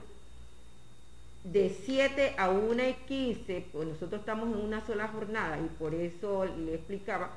[1.43, 5.95] de 7 a 1 y 15, pues nosotros estamos en una sola jornada y por
[5.95, 7.31] eso le explicaba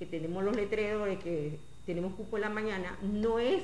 [0.00, 3.62] que tenemos los letreros de que tenemos cupo en la mañana, no es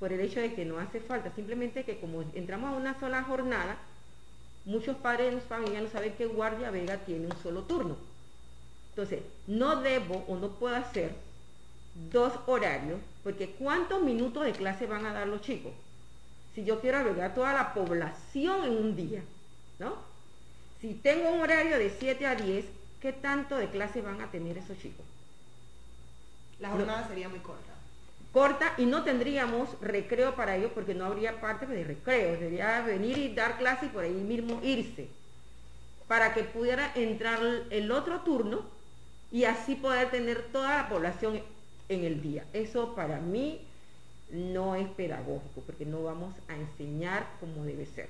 [0.00, 3.22] por el hecho de que no hace falta, simplemente que como entramos a una sola
[3.22, 3.78] jornada,
[4.64, 7.96] muchos padres de familia no saben que Guardia Vega tiene un solo turno.
[8.88, 11.14] Entonces, no debo o no puedo hacer
[11.94, 15.72] dos horarios, porque ¿cuántos minutos de clase van a dar los chicos?
[16.54, 19.22] Si yo quiero albergar toda la población en un día,
[19.78, 19.94] ¿no?
[20.80, 22.64] Si tengo un horario de 7 a 10,
[23.00, 25.04] ¿qué tanto de clase van a tener esos chicos?
[26.58, 27.72] La jornada sería muy corta.
[28.32, 32.32] Corta y no tendríamos recreo para ellos porque no habría parte de recreo.
[32.32, 35.08] Debería venir y dar clase y por ahí mismo irse.
[36.06, 38.62] Para que pudiera entrar el otro turno
[39.32, 41.42] y así poder tener toda la población
[41.90, 42.44] en el día.
[42.54, 43.60] Eso para mí
[44.30, 48.08] no es pedagógico porque no vamos a enseñar como debe ser.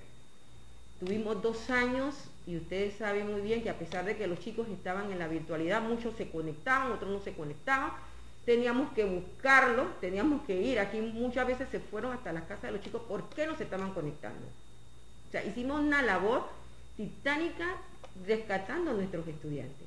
[1.00, 2.14] Tuvimos dos años
[2.46, 5.28] y ustedes saben muy bien que a pesar de que los chicos estaban en la
[5.28, 7.92] virtualidad, muchos se conectaban, otros no se conectaban,
[8.44, 10.78] teníamos que buscarlos, teníamos que ir.
[10.78, 13.64] Aquí muchas veces se fueron hasta las casas de los chicos, ¿por qué no se
[13.64, 14.46] estaban conectando?
[15.28, 16.44] O sea, hicimos una labor
[16.98, 17.76] titánica
[18.26, 19.79] rescatando a nuestros estudiantes.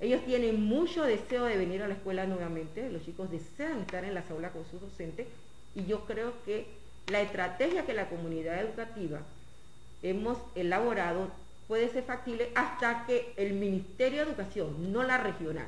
[0.00, 4.14] Ellos tienen mucho deseo de venir a la escuela nuevamente, los chicos desean estar en
[4.14, 5.26] las aulas con sus docentes
[5.74, 6.66] y yo creo que
[7.08, 9.20] la estrategia que la comunidad educativa
[10.02, 11.30] hemos elaborado
[11.66, 15.66] puede ser factible hasta que el Ministerio de Educación, no la regional,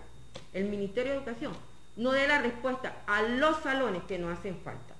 [0.53, 1.53] el Ministerio de Educación
[1.97, 4.95] no dé la respuesta a los salones que nos hacen falta.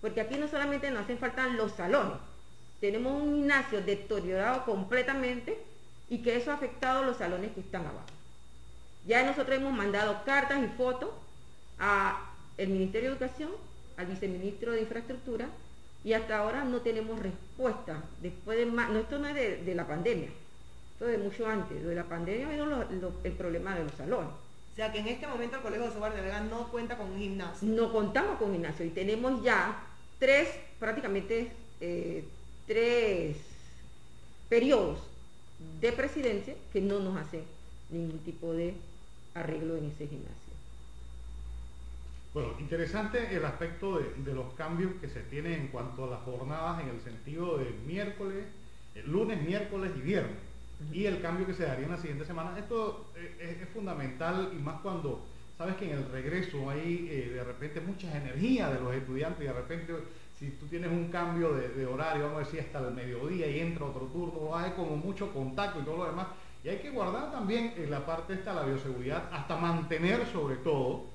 [0.00, 2.18] Porque aquí no solamente nos hacen falta los salones,
[2.80, 5.56] tenemos un gimnasio deteriorado completamente
[6.10, 8.06] y que eso ha afectado los salones que están abajo.
[9.06, 11.10] Ya nosotros hemos mandado cartas y fotos
[11.78, 13.50] al Ministerio de Educación,
[13.96, 15.48] al viceministro de Infraestructura,
[16.04, 18.02] y hasta ahora no tenemos respuesta.
[18.20, 19.34] Después de no, esto no es
[19.64, 20.28] de, la pandemia,
[20.92, 21.84] esto es de mucho antes.
[21.84, 22.86] De la pandemia ha
[23.24, 24.30] el problema de los salones.
[24.72, 27.10] O sea que en este momento el Colegio de Sobar de Vega no cuenta con
[27.10, 27.68] un gimnasio.
[27.68, 29.84] No contamos con un gimnasio y tenemos ya
[30.18, 32.24] tres, prácticamente eh,
[32.66, 33.36] tres
[34.48, 34.98] periodos
[35.80, 37.44] de presidencia que no nos hacen
[37.90, 38.74] ningún tipo de
[39.34, 40.52] arreglo en ese gimnasio.
[42.34, 46.82] Bueno, interesante el aspecto de, los cambios que se tienen en cuanto a las jornadas
[46.82, 48.46] en el sentido de miércoles,
[48.94, 50.38] eh, lunes, miércoles y viernes.
[50.90, 52.58] Y el cambio que se daría en la siguiente semana.
[52.58, 55.22] Esto eh, es, fundamental y más cuando
[55.58, 59.46] sabes que en el regreso hay eh, de repente mucha energía de los estudiantes y
[59.48, 59.92] de repente
[60.38, 63.60] si tú tienes un cambio de, de, horario, vamos a decir hasta el mediodía y
[63.60, 66.28] entra otro turno, hay como mucho contacto y todo lo demás,
[66.64, 71.06] y hay que guardar también en la parte esta la bioseguridad, hasta mantener sobre todo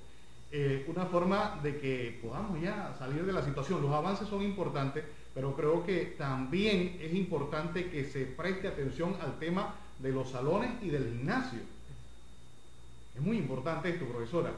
[0.51, 3.81] eh, una forma de que podamos ya salir de la situación.
[3.81, 9.39] Los avances son importantes, pero creo que también es importante que se preste atención al
[9.39, 11.59] tema de los salones y del gimnasio.
[13.15, 14.51] Es muy importante esto, profesora.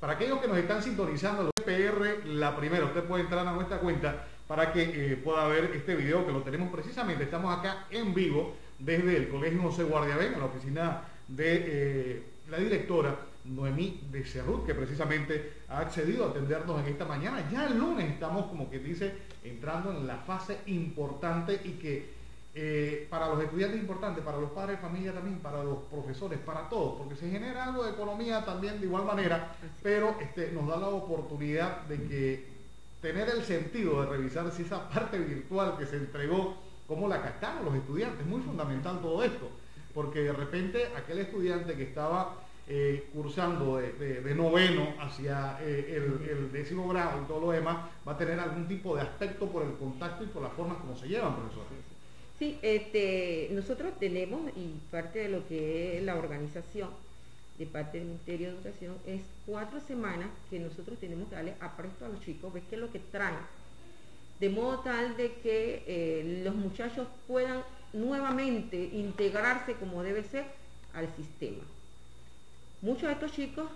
[0.00, 3.78] Para aquellos que nos están sintonizando, los PR, la primera, usted puede entrar a nuestra
[3.78, 7.24] cuenta para que eh, pueda ver este video que lo tenemos precisamente.
[7.24, 12.58] Estamos acá en vivo desde el Colegio José Guardiabén, en la oficina de eh, la
[12.58, 17.48] directora Noemí Becerrut, que precisamente ha accedido a atendernos en esta mañana.
[17.50, 22.16] Ya el lunes estamos, como que dice, entrando en la fase importante y que
[22.58, 26.38] eh, para los estudiantes es importante, para los padres de familia también, para los profesores,
[26.38, 30.66] para todos, porque se genera algo de economía también de igual manera, pero este, nos
[30.66, 32.46] da la oportunidad de que
[33.02, 37.64] tener el sentido de revisar si esa parte virtual que se entregó cómo la captaron
[37.64, 38.26] los estudiantes.
[38.26, 39.48] Muy fundamental todo esto,
[39.94, 42.36] porque de repente aquel estudiante que estaba
[42.68, 48.18] eh, cursando de, noveno hacia eh, el, décimo grado y todo lo demás, va a
[48.18, 51.36] tener algún tipo de aspecto por el contacto y por la forma como se llevan,
[51.36, 51.62] profesor.
[52.38, 56.90] Sí, este, nosotros tenemos, y parte de lo que es la organización
[57.56, 62.04] de parte del Ministerio de Educación, es cuatro semanas que nosotros tenemos que darle apresto
[62.04, 63.36] a los chicos, ver qué es lo que traen
[64.40, 70.44] de modo tal de que eh, los muchachos puedan nuevamente integrarse como debe ser
[70.92, 71.62] al sistema.
[72.82, 73.66] Muchos de estos chicos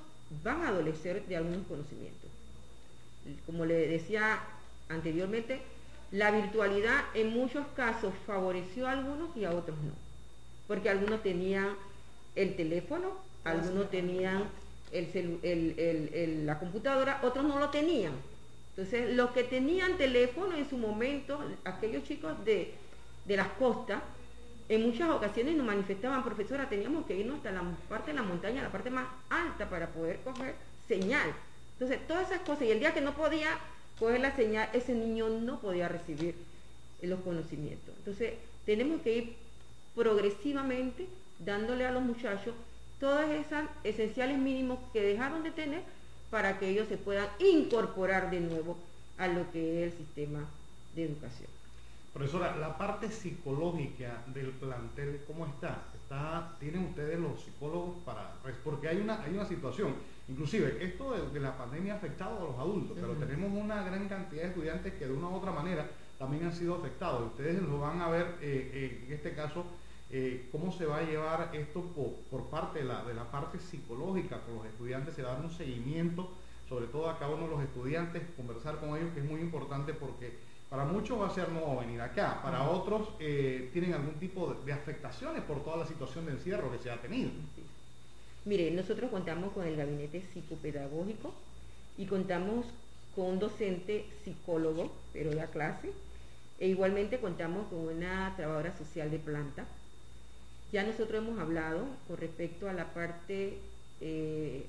[0.43, 2.31] van a adolecer de algunos conocimientos.
[3.47, 4.41] Como le decía
[4.89, 5.61] anteriormente,
[6.13, 9.93] la virtualidad en muchos casos favoreció a algunos y a otros no.
[10.67, 11.77] Porque algunos tenían
[12.37, 13.13] el teléfono,
[13.45, 14.45] algunos tenían
[14.93, 18.13] la computadora, otros no lo tenían.
[18.81, 22.73] Entonces, los que tenían teléfono en su momento, aquellos chicos de,
[23.27, 24.01] las costas,
[24.71, 28.63] en muchas ocasiones nos manifestaban, profesora, teníamos que irnos hasta la parte de la montaña,
[28.63, 30.55] la parte más alta para poder coger
[30.89, 31.31] señal.
[31.75, 33.51] Entonces, todas esas cosas, y el día que no podía
[33.99, 36.35] coger la señal, ese niño no podía recibir
[37.03, 37.95] los conocimientos.
[37.99, 38.33] Entonces,
[38.65, 39.37] tenemos que ir
[39.95, 41.07] progresivamente
[41.39, 42.55] dándole a los muchachos
[42.99, 45.83] todas esas esenciales mínimos que dejaron de tener
[46.31, 48.77] para que ellos se puedan incorporar de nuevo
[49.19, 50.45] a lo que es el sistema
[50.95, 51.49] de educación.
[52.13, 55.85] Profesora, la parte psicológica del plantel, ¿cómo está?
[55.95, 58.35] está ¿Tienen ustedes los psicólogos para...?
[58.43, 59.95] Pues, porque hay una, hay una situación,
[60.29, 64.43] inclusive esto de, la pandemia ha afectado a los adultos, pero tenemos una gran cantidad
[64.43, 67.29] de estudiantes que de una u otra manera también han sido afectados.
[67.29, 69.65] Ustedes lo van a ver eh, eh, en este caso,
[70.13, 71.83] eh, cómo se va a llevar esto
[72.31, 75.45] por, parte de la, de la parte psicológica con los estudiantes, se va a dar
[75.45, 76.31] un seguimiento,
[76.69, 79.95] sobre todo a cada uno de los estudiantes, conversar con ellos, que es muy importante
[79.95, 84.55] porque para muchos va a ser nuevo venir acá, para otros eh, tienen algún tipo
[84.55, 87.31] de, afectaciones por toda la situación de encierro que se ha tenido.
[88.45, 91.35] Mire, nosotros contamos con el gabinete psicopedagógico
[91.99, 92.67] y contamos
[93.17, 95.93] con un docente psicólogo, pero da clase,
[96.61, 99.67] e igualmente contamos con una trabajadora social de planta.
[100.73, 103.59] Ya nosotros hemos hablado con respecto a la parte
[104.01, 104.67] eh,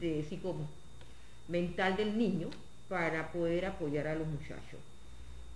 [0.00, 0.56] de psico
[1.48, 2.48] mental del niño
[2.88, 4.78] para poder apoyar a los muchachos.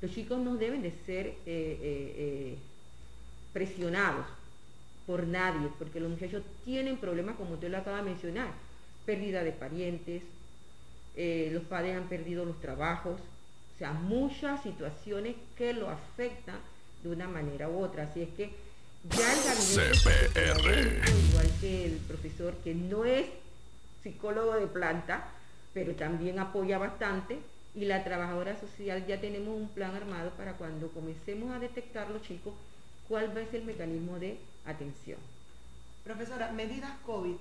[0.00, 2.56] Los chicos no deben de ser eh, eh, eh,
[3.52, 4.26] presionados
[5.06, 8.48] por nadie, porque los muchachos tienen problemas, como usted lo acaba de mencionar,
[9.04, 10.22] pérdida de parientes,
[11.52, 16.58] los padres han perdido los trabajos, o sea, muchas situaciones que lo afectan
[17.02, 18.04] de una manera u otra.
[18.04, 18.50] Así es que
[19.10, 20.00] ya el gabinete,
[21.28, 23.26] igual que el profesor, que no es
[24.02, 25.28] psicólogo de planta,
[25.74, 27.38] pero también apoya bastante,
[27.74, 32.22] y la trabajadora social ya tenemos un plan armado para cuando comencemos a detectar los
[32.22, 32.54] chicos,
[33.08, 35.18] cuál va a ser el mecanismo de atención.
[36.04, 37.36] Profesora, medidas COVID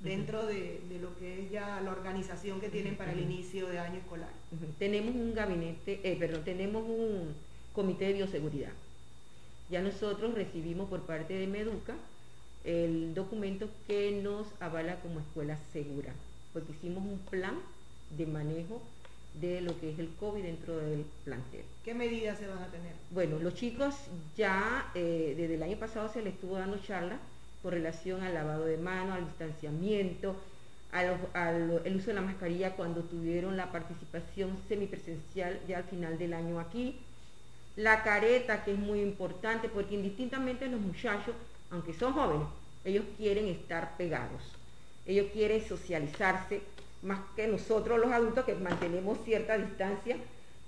[0.00, 3.98] dentro de, lo que es ya la organización que tienen para el inicio de año
[3.98, 4.30] escolar.
[4.78, 7.34] Tenemos un gabinete, eh, perdón, tenemos un
[7.72, 8.72] comité de bioseguridad.
[9.70, 11.94] Ya nosotros recibimos por parte de Meduca
[12.64, 16.12] el documento que nos avala como escuela segura,
[16.52, 17.54] porque hicimos un plan
[18.16, 18.80] de manejo
[19.40, 21.64] de lo que es el COVID dentro del plantel.
[21.84, 22.92] ¿Qué medidas se van a tener?
[23.10, 23.94] Bueno, los chicos
[24.36, 27.18] ya eh, desde el año pasado se les estuvo dando charla
[27.62, 30.36] con relación al lavado de manos, al distanciamiento,
[30.92, 36.34] al, el uso de la mascarilla cuando tuvieron la participación semipresencial ya al final del
[36.34, 36.96] año aquí.
[37.76, 41.34] La careta, que es muy importante, porque indistintamente los muchachos,
[41.70, 42.46] aunque son jóvenes,
[42.84, 44.42] ellos quieren estar pegados,
[45.06, 46.60] ellos quieren socializarse,
[47.02, 50.16] más que nosotros los adultos que mantenemos cierta distancia,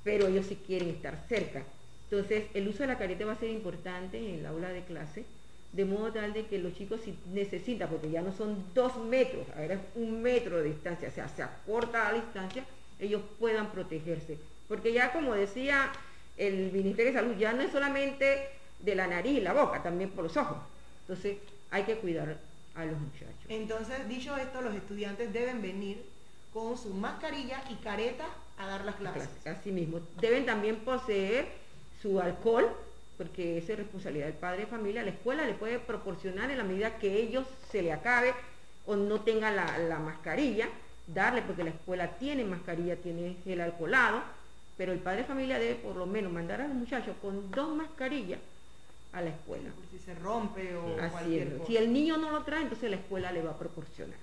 [0.02, 1.62] pero ellos sí quieren estar cerca.
[2.10, 5.24] Entonces, el uso de la careta va a ser importante en el aula de clase,
[5.72, 9.46] de modo tal de que los chicos si necesitan, porque ya no son dos metros,
[9.56, 12.64] ahora es un metro de distancia, o sea, se acorta la distancia,
[12.98, 14.38] ellos puedan protegerse.
[14.68, 15.92] Porque ya como decía
[16.36, 18.48] el Ministerio de Salud, ya no es solamente
[18.80, 20.58] de la nariz y la boca, también por los ojos.
[21.02, 21.38] Entonces,
[21.70, 22.38] hay que cuidar
[22.74, 23.44] a los muchachos.
[23.48, 26.04] Entonces, dicho esto, los estudiantes deben venir
[26.52, 28.26] con su mascarilla y careta
[28.58, 29.28] a dar las clases.
[29.46, 30.00] Así mismo.
[30.20, 31.46] Deben también poseer
[32.00, 32.68] su alcohol,
[33.16, 35.02] porque esa es responsabilidad del padre de familia.
[35.02, 38.34] La escuela le puede proporcionar en la medida que ellos se le acabe
[38.86, 40.68] o no tenga la, mascarilla,
[41.06, 44.22] darle, porque la escuela tiene mascarilla, tiene el alcoholado,
[44.76, 47.74] pero el padre de familia debe por lo menos mandar a los muchachos con dos
[47.74, 48.40] mascarillas
[49.12, 49.70] a la escuela.
[49.90, 51.66] si se rompe o cualquier cosa.
[51.66, 54.18] Si el niño no lo trae, entonces la escuela le va a proporcionar.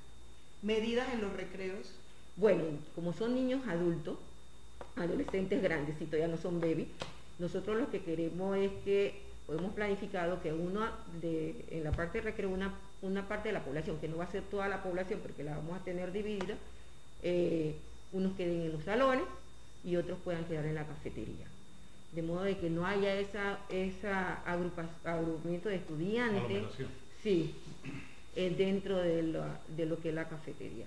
[0.61, 1.93] Medidas en los recreos
[2.35, 2.63] bueno,
[2.95, 4.17] como son niños adultos,
[4.95, 6.87] adolescentes grandes, si todavía no son baby,
[7.37, 10.81] nosotros lo que queremos es que hemos planificado que uno
[11.21, 14.23] de, en la parte de recreo, una, una parte de la población, que no va
[14.23, 16.55] a ser toda la población porque la vamos a tener dividida,
[17.21, 17.75] eh,
[18.11, 19.25] unos queden en los salones
[19.83, 21.47] y otros puedan quedar en la cafetería.
[22.11, 26.63] De modo de que no haya esa, esa agrupamiento de estudiantes
[27.21, 27.55] sí,
[28.35, 30.85] eh, dentro de lo que es la cafetería.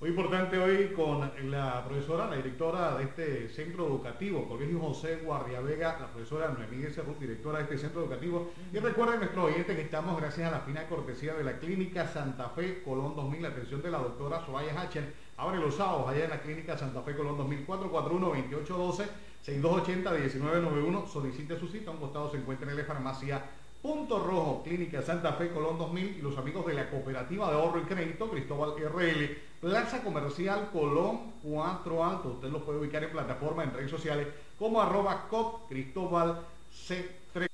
[0.00, 5.60] Muy importante hoy con la profesora, la directora de este centro educativo, Colegio José Guardia
[5.60, 8.52] Vega, la profesora Noemí Cerrut, directora de este centro educativo.
[8.70, 12.50] Y recuerden nuestro oyente que estamos gracias a la fina cortesía de la Clínica Santa
[12.50, 15.10] Fe Colón 2000, la atención de la doctora Soraya Hachen.
[15.36, 19.06] Abre los sábados allá en la Clínica Santa Fe Colón 2000, 441-2812,
[19.44, 21.08] 6280-1991.
[21.08, 23.42] Solicite su cita, a un costado se encuentra en la farmacia
[23.82, 27.80] Punto Rojo, Clínica Santa Fe Colón 2000 y los amigos de la Cooperativa de Ahorro
[27.80, 32.28] y Crédito, Cristóbal RL, Plaza Comercial Colón 4 Alto.
[32.30, 34.28] Usted lo puede ubicar en plataforma en redes sociales
[34.58, 37.46] como arroba cop Cristóbal C3.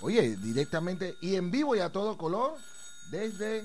[0.00, 2.54] Oye, directamente y en vivo y a todo color
[3.10, 3.64] desde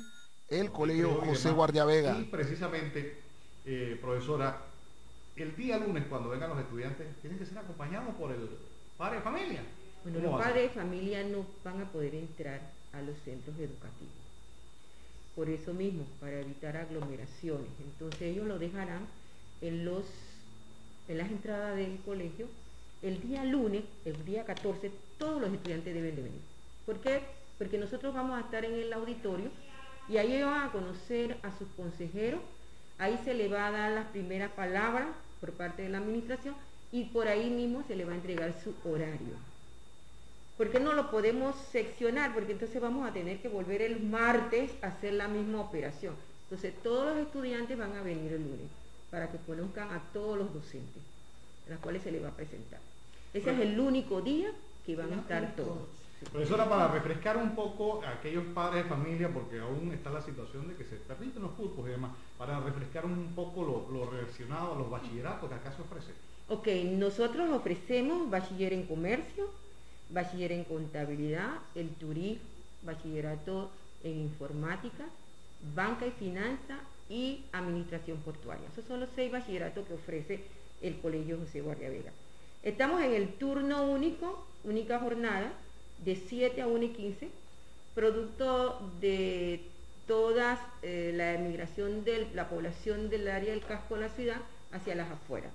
[0.50, 2.18] el Colegio José Guardia Vega.
[2.20, 3.18] Y precisamente,
[3.66, 4.62] eh, profesora,
[5.36, 8.50] el día lunes cuando vengan los estudiantes tienen que ser acompañados por el
[8.98, 9.62] padres de familia.
[10.04, 12.62] Bueno, los padres de familia no van a poder entrar
[12.94, 14.14] a los centros educativos.
[15.36, 17.70] por eso mismo, para evitar aglomeraciones.
[17.80, 19.08] Entonces ellos lo dejarán
[19.62, 20.04] en, los,
[21.08, 22.48] en las entradas del colegio.
[23.02, 26.42] El día lunes, el día 14, todos los estudiantes deben de venir.
[26.86, 27.22] ¿Por qué?
[27.58, 29.50] Porque nosotros vamos a estar en el auditorio
[30.10, 32.42] y ahí van a conocer a sus consejeros,
[32.98, 35.08] ahí se le va a dar las primeras palabras
[35.40, 36.56] por parte de la administración
[36.92, 39.36] y por ahí mismo se le va a entregar su horario.
[40.58, 42.34] ¿Por qué no lo podemos seccionar?
[42.34, 46.16] Porque entonces vamos a tener que volver el martes a hacer la misma operación.
[46.44, 48.68] Entonces todos los estudiantes van a venir el lunes
[49.12, 51.02] para que conozcan a todos los docentes,
[51.68, 52.80] a los cuales se les va a presentar.
[53.34, 54.52] Ese es el único día
[54.86, 55.99] que van a estar todos.
[56.32, 60.68] Profesora, para refrescar un poco a aquellos padres de familia, porque aún está la situación
[60.68, 64.74] de que se permiten los cupos y demás, para refrescar un poco lo, lo relacionado
[64.74, 66.12] a los bachilleratos que acá se ofrece.
[66.50, 66.68] Ok,
[66.98, 69.50] nosotros ofrecemos bachiller en comercio,
[70.10, 72.44] bachiller en contabilidad, el turismo,
[72.84, 73.72] bachillerato
[74.04, 75.06] en informática,
[75.76, 78.68] banca y finanza y administración portuaria.
[78.72, 80.44] Esos son los seis bachilleratos que ofrece
[80.82, 82.12] el Colegio José Guardia Vega.
[82.62, 85.52] Estamos en el turno único, única jornada,
[86.04, 87.30] de 7 a 1 y 15,
[87.96, 89.62] producto de
[90.08, 94.42] toda eh, la emigración de la población del área del casco de la ciudad
[94.72, 95.54] hacia las afueras.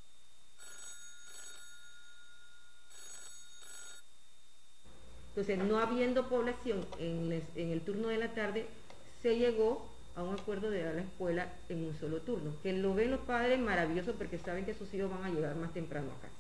[5.37, 8.67] Entonces, no habiendo población en, el turno de la tarde,
[9.21, 9.85] se llegó
[10.15, 12.53] a un acuerdo de dar la escuela en un solo turno.
[12.63, 15.73] Que lo ven los padres maravilloso porque saben que sus hijos van a llegar más
[15.73, 16.35] temprano a casa.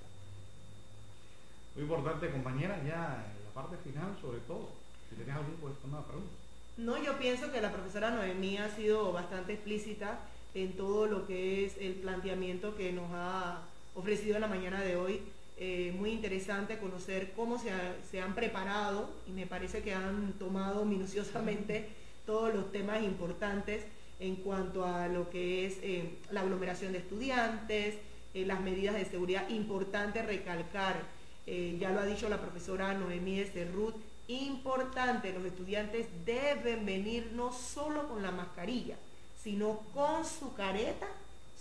[1.74, 4.68] Muy importante, compañera, ya la parte final, sobre todo,
[5.08, 6.32] si tenías algún una pregunta.
[6.76, 10.18] No, yo pienso que la profesora Noemí ha sido bastante explícita
[10.54, 13.62] en todo lo que es el planteamiento que nos ha
[13.94, 15.20] ofrecido en la mañana de hoy
[15.56, 21.86] eh, muy interesante conocer cómo se, han preparado y me parece que han tomado minuciosamente
[22.26, 23.84] todos los temas importantes
[24.18, 27.94] en cuanto a lo que es eh, la aglomeración de estudiantes,
[28.34, 29.48] eh, las medidas de seguridad.
[29.48, 31.02] Importante recalcar,
[31.46, 33.96] ya lo ha dicho la profesora Noemí de Cerrut,
[34.28, 38.96] importante, los estudiantes deben venir no solo con la mascarilla,
[39.42, 41.06] sino con su careta,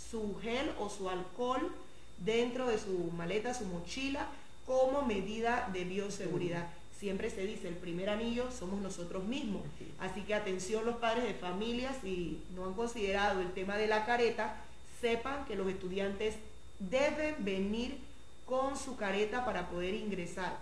[0.10, 1.72] su gel o su alcohol
[2.20, 4.28] dentro de su maleta, su mochila,
[4.66, 6.70] como medida de bioseguridad.
[6.98, 9.64] Siempre se dice, el primer anillo somos nosotros mismos.
[10.00, 14.06] Así que atención los padres de familia, si no han considerado el tema de la
[14.06, 14.56] careta,
[15.02, 16.36] sepan que los estudiantes
[16.80, 17.98] deben venir
[18.46, 20.58] con su careta para poder ingresar.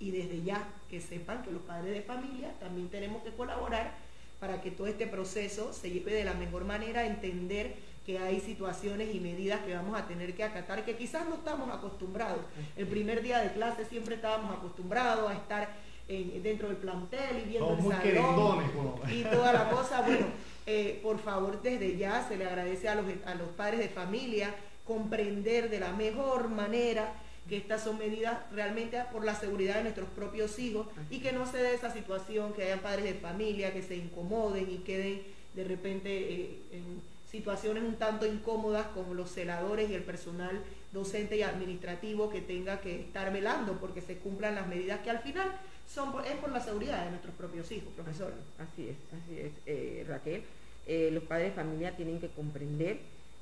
[0.00, 3.92] Y desde ya que sepan que los padres de familia también tenemos que colaborar
[4.40, 7.74] para que todo este proceso se lleve de la mejor manera, entender
[8.06, 11.68] que hay situaciones y medidas que vamos a tener que acatar que quizás no estamos
[11.70, 12.40] acostumbrados.
[12.76, 15.68] El primer día de clase siempre estábamos acostumbrados a estar
[16.08, 18.64] dentro del plantel y viendo el salón
[19.10, 20.00] y toda la cosa.
[20.02, 20.26] Bueno,
[20.64, 24.54] eh, por favor, desde ya se le agradece a los, a los padres de familia
[24.88, 27.12] comprender de la mejor manera
[27.48, 31.46] que estas son medidas realmente por la seguridad de nuestros propios hijos y que no
[31.46, 35.22] se dé esa situación, que hayan padres de familia que se incomoden y queden
[35.54, 40.62] de repente eh, en situaciones un tanto incómodas con los celadores y el personal
[40.92, 45.18] docente y administrativo que tenga que estar velando porque se cumplan las medidas que al
[45.20, 45.52] final
[45.86, 48.32] son es por la seguridad de nuestros propios hijos, profesor.
[48.58, 50.42] Así es, así es, eh, Raquel.
[50.86, 53.00] Eh, los padres de familia tienen que comprender,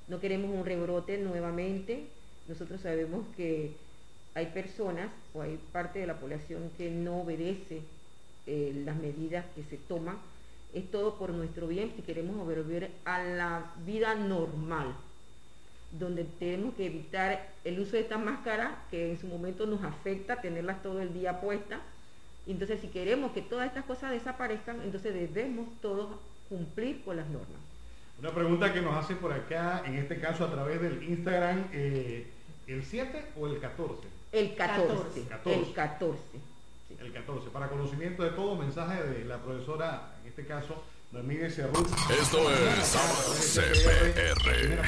[0.09, 2.07] no queremos un rebrote nuevamente,
[2.48, 3.72] nosotros sabemos que
[4.34, 7.82] hay personas o hay parte de la población que no obedece
[8.46, 10.18] eh, las medidas que se toman
[10.76, 14.94] es todo por nuestro bien si queremos volver a la vida normal,
[15.90, 20.40] donde tenemos que evitar el uso de estas máscaras que en su momento nos afecta
[20.40, 21.80] tenerlas todo el día puestas.
[22.46, 26.09] Entonces, si queremos que todas estas cosas desaparezcan, entonces debemos todos
[26.48, 27.65] cumplir con las normas.
[28.18, 32.26] Una pregunta que nos hace por acá, en este caso a través del Instagram, eh,
[32.66, 34.08] ¿el 7 o el 14?
[34.32, 35.20] El 14.
[35.20, 36.22] El 14.
[36.98, 37.50] El 14.
[37.50, 41.86] Para conocimiento de todo, mensaje de la profesora este caso, Ramírez Cerrut.
[42.10, 42.94] Esto es
[43.54, 44.82] CPR.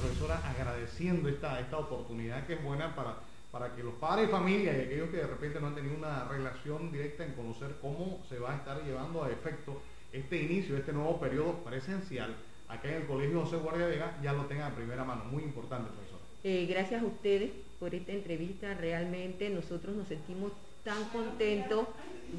[0.00, 3.16] profesora, agradeciendo esta, esta oportunidad que es buena para,
[3.50, 6.92] para que los padres familia y aquellos que de repente no han tenido una relación
[6.92, 11.18] directa en conocer cómo se va a estar llevando a efecto este inicio, este nuevo
[11.18, 12.36] periodo presencial
[12.68, 15.24] acá en el Colegio José Guardia Vega, ya lo tengan a primera mano.
[15.24, 16.18] Muy importante, profesor.
[16.44, 17.50] Eh, gracias a ustedes
[17.80, 18.74] por esta entrevista.
[18.74, 20.52] Realmente nosotros nos sentimos
[20.84, 21.86] tan contentos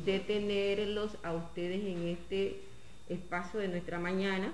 [0.06, 2.60] de tenerlos a ustedes en este
[3.10, 4.54] espacio de nuestra mañana.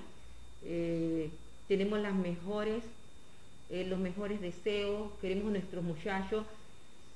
[0.64, 1.30] Eh,
[1.68, 2.82] tenemos las mejores,
[3.70, 6.44] eh, los mejores deseos, queremos nuestros muchachos.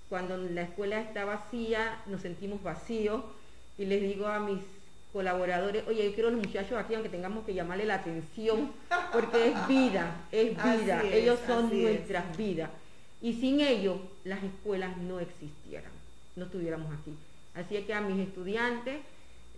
[0.08, 3.22] Cuando la escuela está vacía, nos sentimos vacíos
[3.78, 4.58] y les digo a mis
[5.12, 8.72] colaboradores, oye, yo quiero a los muchachos aquí, aunque tengamos que llamarle la atención,
[9.12, 11.72] porque es vida, es vida, es, ellos son es.
[11.72, 12.70] nuestras vidas.
[13.22, 15.92] Y sin ellos, las escuelas no existieran,
[16.36, 17.12] no estuviéramos aquí.
[17.54, 18.98] Así es que a mis estudiantes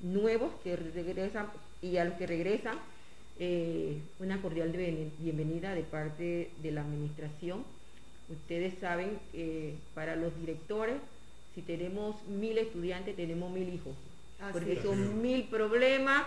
[0.01, 1.47] nuevos que regresan
[1.81, 2.77] y a los que regresan,
[3.39, 7.65] eh, una cordial bien- bienvenida de parte de la administración.
[8.29, 10.97] Ustedes saben que para los directores,
[11.55, 13.95] si tenemos mil estudiantes, tenemos mil hijos.
[14.43, 14.83] Así porque es.
[14.83, 16.25] son mil problemas,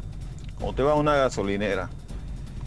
[0.56, 1.90] Cuando te vas a una gasolinera,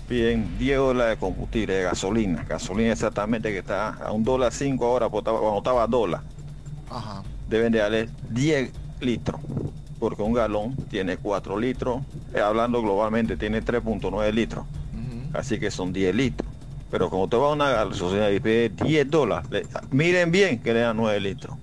[0.09, 2.43] piden 10 dólares de combustible, de gasolina.
[2.43, 6.21] Gasolina exactamente que está a un dólar 5 ahora, cuando estaba a dólar.
[6.89, 7.23] Ajá.
[7.47, 9.39] Deben de darle 10 litros,
[10.03, 12.01] porque un galón tiene 4 litros.
[12.33, 14.65] eh, hablando globalmente, tiene 3.9 litros.
[15.33, 16.51] Así que son 10 litros.
[16.91, 20.73] Pero como te va a una gasolina y pide 10 dólares, le- miren bien que
[20.73, 21.55] le dan 9 litros.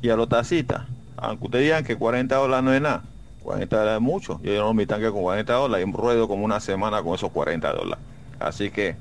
[0.00, 0.82] Y a los taxistas,
[1.16, 3.02] aunque ustedes digan que 40 dólares no es nada,
[3.42, 4.40] 40 dólares es mucho.
[4.44, 7.72] Yo no mi tanque con 40 dólares y ruedo como una semana con esos 40
[7.72, 8.04] dólares.
[8.38, 8.94] Así que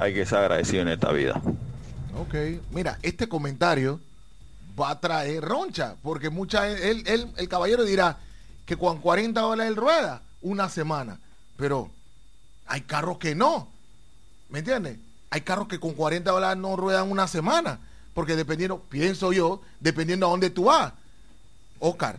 [0.00, 1.40] hay que ser agradecido en esta vida.
[2.20, 2.34] Ok.
[2.72, 4.00] Mira, este comentario
[4.78, 8.18] va a traer roncha, porque mucha él, él- el caballero dirá
[8.66, 11.18] que con 40 dólares él rueda una semana,
[11.56, 11.90] pero
[12.66, 13.68] hay carros que no.
[14.48, 14.98] ¿Me entiendes?
[15.30, 17.78] Hay carros que con 40 dólares no ruedan una semana,
[18.14, 20.92] porque dependiendo, pienso yo, dependiendo a dónde tú vas.
[21.80, 22.18] Oscar,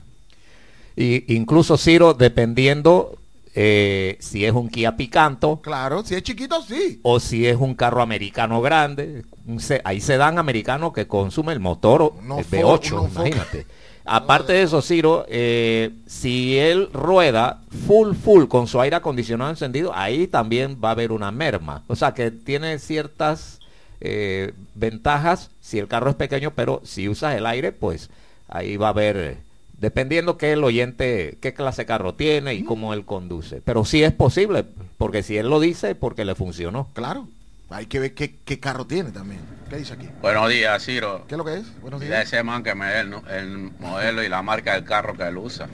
[0.95, 3.17] Y incluso Ciro, dependiendo
[3.57, 6.99] eh, si es un Kia Picanto claro, si es chiquito, sí.
[7.03, 11.53] o si es un carro americano grande, un se- ahí se dan americanos que consume
[11.53, 13.65] el motor No el fo- V8, no fo- imagínate.
[14.07, 19.91] Aparte de eso, Ciro, eh, si él rueda full, full con su aire acondicionado encendido,
[19.95, 21.83] ahí también va a haber una merma.
[21.87, 23.59] O sea que tiene ciertas
[24.01, 28.11] eh, ventajas si el carro es pequeño, pero si usas el aire, pues
[28.47, 29.37] ahí va a haber,
[29.77, 33.61] dependiendo qué el oyente, qué clase de carro tiene y cómo él conduce.
[33.61, 34.65] Pero sí es posible,
[34.97, 36.89] porque si él lo dice, porque le funcionó.
[36.93, 37.27] Claro,
[37.69, 39.41] hay que ver qué, qué carro tiene también.
[39.69, 40.07] ¿Qué dice aquí?
[40.21, 41.25] Buenos días, Ciro.
[41.27, 41.81] ¿Qué es lo que es?
[41.81, 42.33] Buenos Dile a días.
[42.33, 45.67] ese man que me dé el, modelo y la marca del carro que él usa.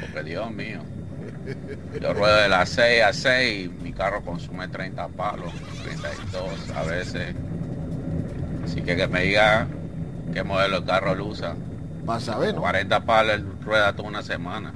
[0.00, 0.80] Porque Dios mío.
[2.00, 5.52] Yo ruedo de las 6 a 6 y mi carro consume 30 palos,
[5.84, 7.34] 32 a veces.
[8.64, 9.66] Así que que me diga
[10.32, 11.54] qué modelo de carro él usa.
[12.08, 12.62] Vas a ver, ¿no?
[12.62, 14.72] 40 palos él rueda toda una semana.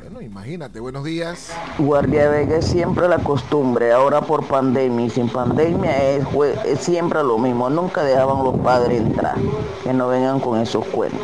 [0.00, 1.52] Bueno, imagínate, buenos días.
[1.76, 6.24] Guardia Vega es siempre la costumbre, ahora por pandemia y sin pandemia es,
[6.64, 9.34] es siempre lo mismo, nunca dejaban los padres entrar,
[9.82, 11.20] que no vengan con esos cuentos.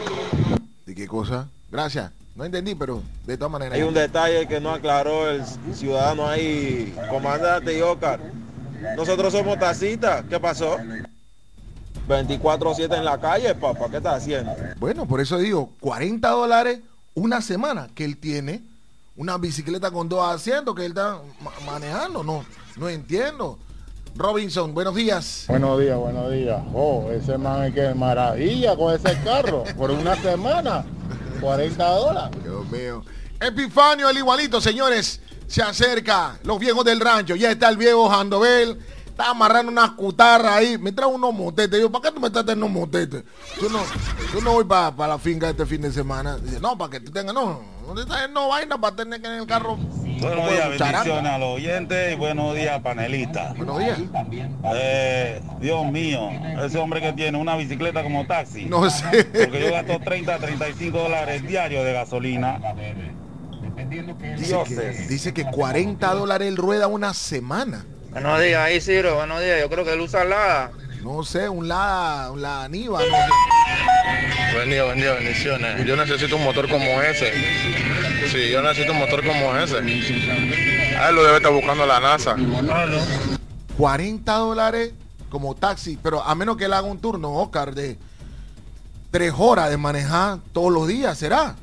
[0.85, 1.47] ¿De qué cosa?
[1.71, 2.11] Gracias.
[2.35, 3.75] No entendí, pero de todas maneras.
[3.75, 8.19] Hay un detalle que no aclaró el ciudadano ahí, comandante y Oscar.
[8.97, 10.79] Nosotros somos tacitas, ¿qué pasó?
[12.09, 14.53] 24-7 en la calle, papá, ¿qué estás haciendo?
[14.79, 16.81] Bueno, por eso digo, 40 dólares
[17.15, 18.63] una semana que él tiene,
[19.17, 22.45] una bicicleta con dos asientos que él está ma- manejando, no,
[22.77, 23.59] no entiendo.
[24.17, 25.45] Robinson, buenos días.
[25.49, 26.61] Buenos días, buenos días.
[26.75, 29.63] Oh, ese man es que maravilla con ese carro.
[29.77, 30.85] Por una semana,
[31.41, 32.43] 40 dólares.
[32.43, 33.05] Dios mío.
[33.41, 36.39] Epifanio, el igualito, señores, se acerca.
[36.43, 38.79] Los viejos del rancho, ya está el viejo Jandobel.
[39.19, 40.79] Está amarrando unas cutarras ahí.
[40.79, 41.81] Me trae unos motetes.
[41.81, 43.25] Yo, ¿para qué tú me estás trayendo unos motetes?
[43.61, 43.81] Yo no,
[44.33, 46.37] yo no voy para la finca este fin de semana.
[46.37, 49.27] Dice, no, para que tú tengas, no, no te estás no vaina para tener que
[49.27, 49.77] en el carro.
[49.77, 53.57] Buenos días, bendiciones a los oyentes y buenos días, panelistas.
[53.57, 53.99] Buenos días.
[54.77, 56.31] Eh, Dios mío,
[56.65, 58.67] ese hombre que tiene una bicicleta como taxi.
[58.67, 59.25] No sé.
[59.25, 62.61] Porque yo gasto 30, 35 dólares diarios de gasolina.
[64.39, 67.85] Dice que, dice que 40 dólares el rueda una semana.
[68.11, 69.61] Buenos días, ahí Ciro, buenos días.
[69.61, 70.71] Yo creo que él usa la.
[71.03, 74.55] No sé, un la, un la Niva, no sé.
[74.55, 75.85] Buen día, buen día, bendiciones.
[75.87, 77.33] Yo necesito un motor como ese.
[78.33, 79.77] Sí, yo necesito un motor como ese.
[80.99, 82.35] A él lo debe estar buscando la NASA.
[83.77, 84.93] 40 dólares
[85.29, 87.99] como taxi, pero a menos que él haga un turno, Oscar, de
[89.11, 91.55] tres horas de manejar todos los días, ¿será?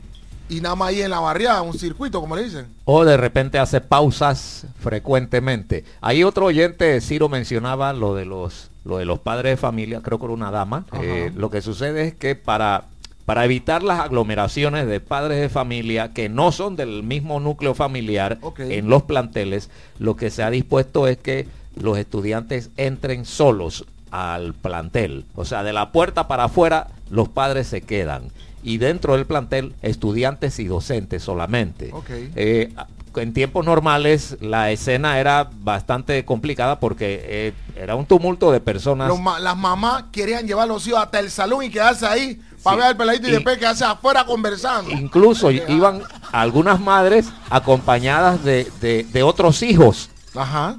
[0.47, 2.67] Y nada más ahí en la barriada, un circuito, como le dicen.
[2.85, 5.83] O de repente hace pausas frecuentemente.
[6.01, 10.19] Ahí otro oyente, Ciro mencionaba lo de los, lo de los padres de familia, creo
[10.19, 10.85] que era una dama.
[11.01, 12.85] Eh, lo que sucede es que para,
[13.25, 18.37] para evitar las aglomeraciones de padres de familia que no son del mismo núcleo familiar
[18.59, 24.53] en los planteles, lo que se ha dispuesto es que los estudiantes entren solos al
[24.53, 25.25] plantel.
[25.35, 28.29] O sea, de la puerta para afuera los padres se quedan.
[28.65, 31.93] Y dentro del plantel, estudiantes y docentes solamente.
[32.35, 32.73] Eh,
[33.15, 39.09] en tiempos normales la escena era bastante complicada porque eh, era un tumulto de personas.
[39.39, 42.85] las mamás querían llevar a los hijos hasta el salón y quedarse ahí para ver
[42.87, 44.91] al peladito y, después quedarse afuera conversando.
[44.91, 46.01] Incluso iban
[46.31, 50.09] algunas madres acompañadas de, de otros hijos.
[50.35, 50.77] Ajá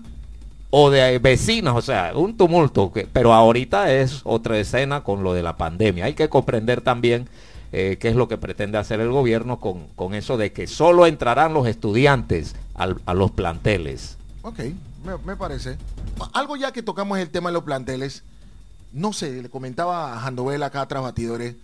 [0.70, 5.32] o de vecinas, o sea, un tumulto, que, pero ahorita es otra escena con lo
[5.32, 6.05] de la pandemia.
[6.05, 7.28] Hay que comprender también
[7.73, 11.07] eh, qué es lo que pretende hacer el gobierno con, con eso de que solo
[11.07, 14.17] entrarán los estudiantes a los planteles.
[14.43, 14.61] Ok,
[15.25, 15.77] me, parece.
[16.33, 18.23] Algo ya que tocamos el tema de los planteles,
[18.93, 21.55] no sé, le comentaba a Jandovel acá tras batidores,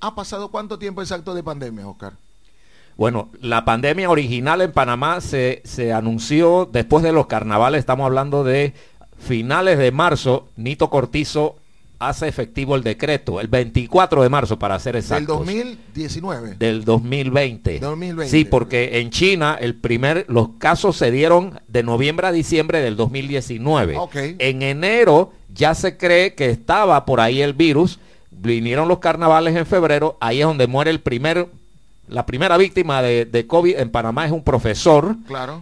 [0.00, 2.14] ¿ha pasado cuánto tiempo exacto de pandemia, Oscar?
[2.96, 8.42] Bueno, la pandemia original en Panamá se, se anunció después de los carnavales, estamos hablando
[8.42, 8.74] de
[9.18, 11.56] finales de marzo, Nito Cortizo
[11.98, 15.46] hace efectivo el decreto, el 24 de marzo para ser exactos.
[15.46, 16.54] ¿Del 2019?
[16.54, 17.80] Del 2020.
[18.28, 22.96] Sí, porque en China el primer, los casos se dieron de noviembre a diciembre del
[22.96, 23.96] 2019.
[24.38, 27.98] En enero ya se cree que estaba por ahí el virus,
[28.30, 31.48] vinieron los carnavales en febrero, ahí es donde muere el primer
[32.08, 35.16] la primera víctima de, COVID en Panamá es un profesor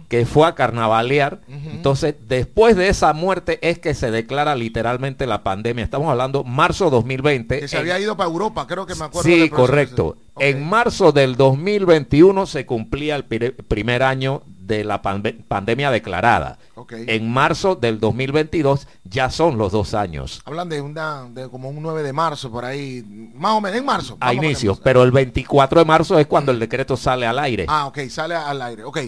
[0.07, 1.41] que fue a carnavalear.
[1.47, 5.83] Entonces, después de esa muerte es que se declara literalmente la pandemia.
[5.83, 7.59] Estamos hablando marzo 2020.
[7.59, 9.29] Que se había ido para Europa, creo que me acuerdo.
[9.29, 10.17] Sí, correcto.
[10.39, 16.59] En marzo del 2021 se cumplía el primer año de la pandemia declarada.
[16.91, 20.41] En marzo del 2022 ya son los dos años.
[20.45, 23.03] Hablan de, una, de como un 9 de marzo, por ahí,
[23.33, 24.17] más o menos en marzo.
[24.19, 27.65] A inicios, pero el 24 de marzo es cuando el decreto sale al aire.
[27.67, 28.83] Ah, ok, sale al aire.
[28.83, 28.99] Ok.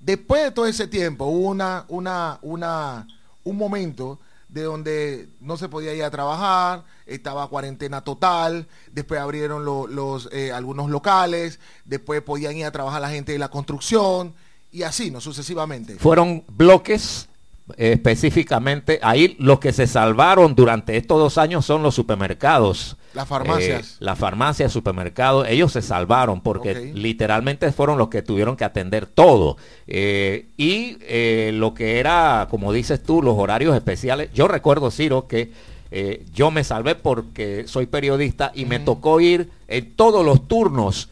[0.00, 3.06] Después de todo ese tiempo hubo una, una, una,
[3.44, 4.18] un momento
[4.52, 10.52] de donde no se podía ir a trabajar, estaba cuarentena total, después abrieron los, eh,
[10.52, 14.34] algunos locales, después podían ir a trabajar la gente de la construcción,
[14.72, 15.20] y así, ¿no?
[15.20, 15.96] Sucesivamente.
[15.96, 17.28] Fueron bloques
[17.76, 22.96] eh, específicamente, ahí los que se salvaron durante estos dos años son los supermercados.
[23.14, 23.92] Las farmacias.
[23.92, 29.06] Eh, las farmacias, supermercados, ellos se salvaron porque literalmente fueron los que tuvieron que atender
[29.06, 29.58] todo.
[29.86, 30.96] Eh, y
[31.52, 34.30] lo que era, como dices tú, los horarios especiales.
[34.32, 35.52] Yo recuerdo, Ciro, que
[36.32, 41.10] yo me salvé porque soy periodista y me tocó ir en todos los turnos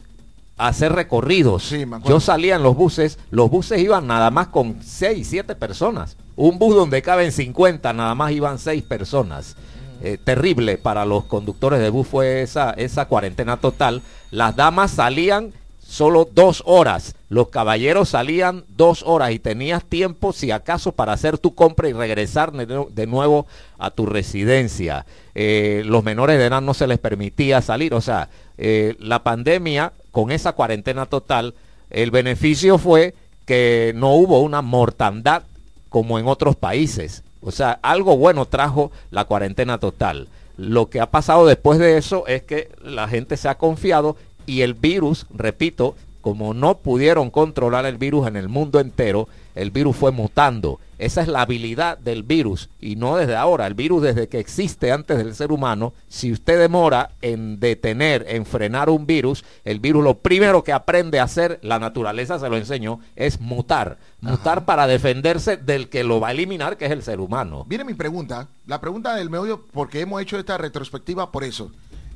[0.67, 1.73] hacer recorridos.
[2.05, 6.17] Yo salía en los buses, los buses iban nada más con 6, 7 personas.
[6.35, 9.55] Un bus donde caben 50, nada más iban 6 personas.
[10.03, 14.01] Eh, terrible para los conductores de bus fue esa, esa cuarentena total.
[14.31, 15.53] Las damas salían
[15.91, 17.15] solo dos horas.
[17.27, 21.93] Los caballeros salían dos horas y tenías tiempo, si acaso, para hacer tu compra y
[21.93, 23.45] regresar de nuevo
[23.77, 25.05] a tu residencia.
[25.35, 27.93] Eh, los menores de edad no se les permitía salir.
[27.93, 31.55] O sea, eh, la pandemia con esa cuarentena total,
[31.89, 33.13] el beneficio fue
[33.45, 35.43] que no hubo una mortandad
[35.89, 37.21] como en otros países.
[37.41, 40.29] O sea, algo bueno trajo la cuarentena total.
[40.55, 44.15] Lo que ha pasado después de eso es que la gente se ha confiado
[44.45, 49.71] y el virus, repito, como no pudieron controlar el virus en el mundo entero, el
[49.71, 50.79] virus fue mutando.
[50.97, 53.65] Esa es la habilidad del virus y no desde ahora.
[53.65, 58.45] El virus desde que existe antes del ser humano, si usted demora en detener, en
[58.45, 62.55] frenar un virus, el virus lo primero que aprende a hacer, la naturaleza se lo
[62.55, 63.97] enseñó, es mutar.
[64.21, 67.65] Mutar para defenderse del que lo va a eliminar, que es el ser humano.
[67.67, 71.71] Viene mi pregunta, la pregunta del meollo, porque hemos hecho esta retrospectiva por eso.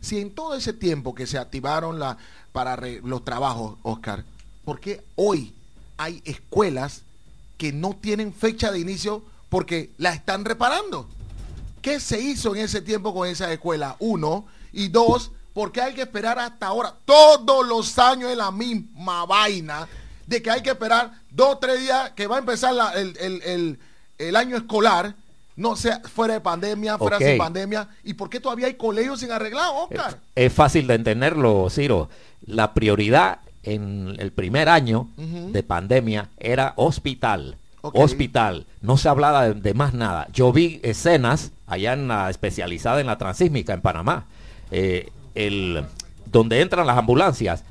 [0.06, 2.18] Si en todo ese tiempo que se activaron la,
[2.51, 4.24] para los trabajos, Oscar,
[4.64, 5.51] ¿por qué hoy
[5.97, 7.01] hay escuelas
[7.58, 11.08] que no tienen fecha de inicio porque la están reparando.
[11.82, 13.95] ¿Qué se hizo en ese tiempo con esa escuela?
[13.99, 14.45] Uno.
[14.74, 16.93] Y dos, ¿por qué hay que esperar hasta ahora?
[17.06, 19.88] Todos los años es la misma vaina.
[20.28, 23.80] de que hay que esperar dos tres días que va a empezar el, el- el-
[24.18, 25.16] el año escolar,
[25.56, 29.32] no sea fuera de pandemia, fuera sin pandemia, y por qué todavía hay colegios sin
[29.32, 30.20] arreglar, Oscar.
[30.36, 32.10] Es fácil de entenderlo, Ciro.
[32.45, 37.58] La prioridad en el primer año de pandemia era hospital.
[37.82, 38.66] Hospital.
[38.82, 40.28] No se hablaba de, de más nada.
[40.34, 44.26] Yo vi escenas allá en la especializada en la transísmica en Panamá.
[44.72, 45.86] eh, el,
[46.26, 47.64] donde entran las ambulancias.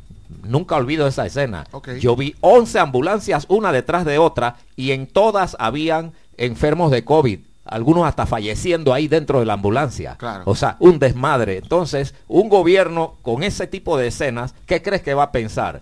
[0.43, 1.67] Nunca olvido esa escena.
[2.01, 7.41] Yo vi 11 ambulancias una detrás de otra y en todas habían enfermos de COVID.
[7.65, 10.17] Algunos hasta falleciendo ahí dentro de la ambulancia.
[10.19, 10.43] Claro.
[10.47, 11.59] O sea, un desmadre.
[11.59, 15.81] Entonces, un gobierno con ese tipo de escenas, ¿qué crees que va a pensar?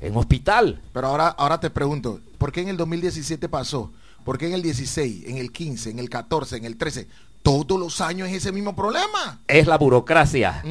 [0.00, 0.80] En hospital.
[0.92, 3.92] Pero ahora, ahora te pregunto, ¿por qué en el 2017 pasó?
[4.24, 7.06] ¿Por qué en el 16, en el 15, en el 14, en el 13?
[7.42, 9.38] Todos los años es ese mismo problema.
[9.46, 10.62] Es la burocracia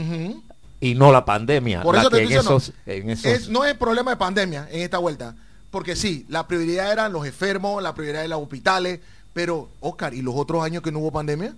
[0.82, 1.82] y no la pandemia.
[1.82, 4.12] Por la eso te que estoy en diciendo, esos, en esos- es- no es problema
[4.12, 5.36] de pandemia en esta vuelta,
[5.72, 9.00] porque sí, la prioridad eran los enfermos, la prioridad de los hospitales,
[9.34, 11.54] pero Oscar, ¿y los otros años que no hubo pandemia?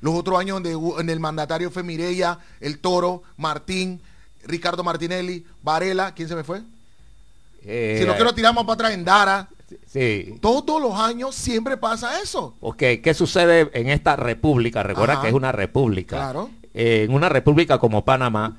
[0.00, 1.82] Los otros años donde hubo- en el mandatario fue
[2.60, 4.00] El Toro, Martín,
[4.44, 6.62] Ricardo Martinelli, Varela, ¿quién se me fue?
[7.68, 9.48] eh, si lo quiero tiramos para atrás en Dara,
[9.92, 10.38] Sí.
[10.40, 12.54] todos los años siempre pasa eso.
[12.60, 14.84] Ok, ¿qué sucede en esta república?
[14.84, 15.22] Recuerda Ajá.
[15.22, 16.16] que es una república.
[16.16, 16.50] Claro.
[16.74, 18.56] Eh, en una república como Panamá,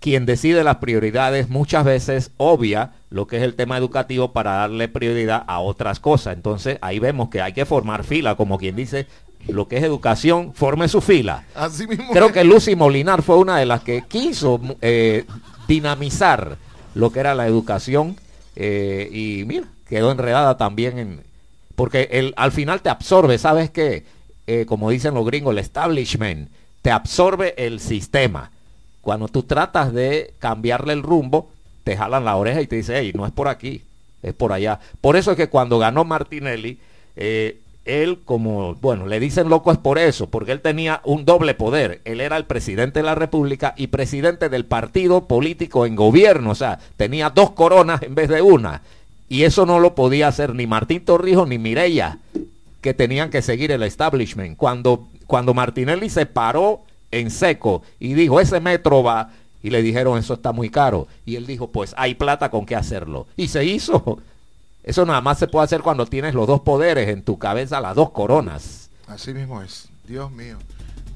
[0.00, 4.88] quien decide las prioridades muchas veces obvia lo que es el tema educativo para darle
[4.88, 6.34] prioridad a otras cosas.
[6.34, 9.06] Entonces ahí vemos que hay que formar fila, como quien dice,
[9.48, 11.44] lo que es educación, forme su fila.
[11.54, 12.12] Así mismo.
[12.12, 12.32] Creo es.
[12.32, 15.24] que Lucy Molinar fue una de las que quiso eh,
[15.66, 16.56] dinamizar
[16.94, 18.16] lo que era la educación
[18.56, 21.22] eh, y mira, quedó enredada también en...
[21.76, 24.04] Porque el, al final te absorbe, ¿sabes qué?
[24.48, 26.50] Eh, como dicen los gringos, el establishment,
[26.82, 28.50] te absorbe el sistema.
[29.08, 31.48] Cuando tú tratas de cambiarle el rumbo,
[31.82, 33.80] te jalan la oreja y te dicen, hey, no es por aquí,
[34.22, 34.80] es por allá.
[35.00, 36.78] Por eso es que cuando ganó Martinelli,
[37.16, 41.54] eh, él como, bueno, le dicen loco es por eso, porque él tenía un doble
[41.54, 42.02] poder.
[42.04, 46.54] Él era el presidente de la República y presidente del partido político en gobierno, o
[46.54, 48.82] sea, tenía dos coronas en vez de una.
[49.30, 52.18] Y eso no lo podía hacer ni Martín Torrijos ni Mireya,
[52.82, 54.58] que tenían que seguir el establishment.
[54.58, 59.30] Cuando, cuando Martinelli se paró en seco y dijo, ese metro va,
[59.62, 61.08] y le dijeron, eso está muy caro.
[61.26, 63.26] Y él dijo, pues hay plata con qué hacerlo.
[63.36, 64.18] Y se hizo.
[64.84, 67.94] Eso nada más se puede hacer cuando tienes los dos poderes en tu cabeza, las
[67.94, 68.88] dos coronas.
[69.06, 69.88] Así mismo es.
[70.06, 70.56] Dios mío.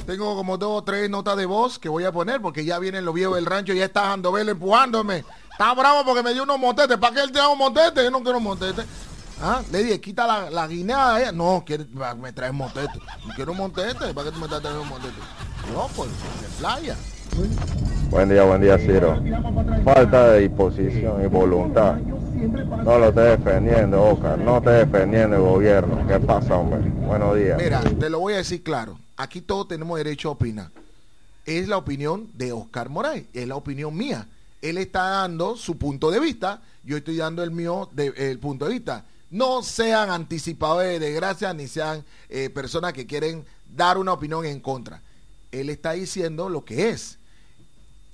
[0.05, 3.07] Tengo como dos o tres notas de voz que voy a poner porque ya vienen
[3.07, 5.25] los viejos del rancho, ya está Jandobel empujándome.
[5.53, 6.99] Está bravo porque me dio unos motetes.
[6.99, 8.03] ¿Para qué él te da un motete?
[8.03, 8.83] Yo no quiero un motete.
[9.41, 11.33] Ah, le dije, quita la, la guinea a ella.
[11.33, 11.87] No, quiere,
[12.21, 13.01] me traes motete.
[13.37, 14.13] Quiero un motete.
[14.13, 15.21] ¿Para qué tú me estás trayendo un motete?
[15.71, 16.97] No, pues, de playa.
[18.11, 19.23] Buen día, buen día, Ciro.
[19.85, 21.97] Falta de disposición y voluntad.
[21.97, 24.39] No lo estés defendiendo, Oscar.
[24.39, 26.07] No estés defendiendo el gobierno.
[26.07, 26.81] ¿Qué pasa, hombre?
[26.91, 27.59] Buenos días.
[27.63, 28.99] Mira, te lo voy a decir claro.
[29.17, 30.71] Aquí todos tenemos derecho a opinar.
[31.47, 34.27] Es la opinión de Oscar Moray, es la opinión mía.
[34.61, 38.67] Él está dando su punto de vista, yo estoy dando el mío, de- el punto
[38.67, 39.05] de vista.
[39.31, 43.45] No sean anticipadores de desgracia ni sean eh, personas que quieren
[43.75, 45.01] dar una opinión en contra.
[45.53, 47.19] Él está diciendo lo que es.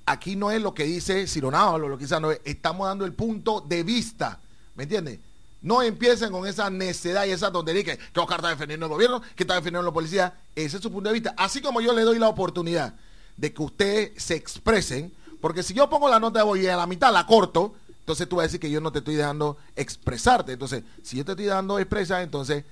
[0.05, 3.13] Aquí no es lo que dice Cironado, lo que dice no es, estamos dando el
[3.13, 4.39] punto de vista.
[4.75, 5.19] ¿Me entiendes?
[5.61, 9.21] No empiecen con esa necedad y esa tontería que, que Oscar está defendiendo el gobierno,
[9.35, 10.33] que está defendiendo la policía.
[10.55, 11.33] Ese es su punto de vista.
[11.37, 12.95] Así como yo le doy la oportunidad
[13.35, 16.75] de que ustedes se expresen, porque si yo pongo la nota de voz y a
[16.77, 19.57] la mitad la corto, entonces tú vas a decir que yo no te estoy dejando
[19.75, 20.53] expresarte.
[20.53, 22.65] Entonces, si yo te estoy dando expresar, entonces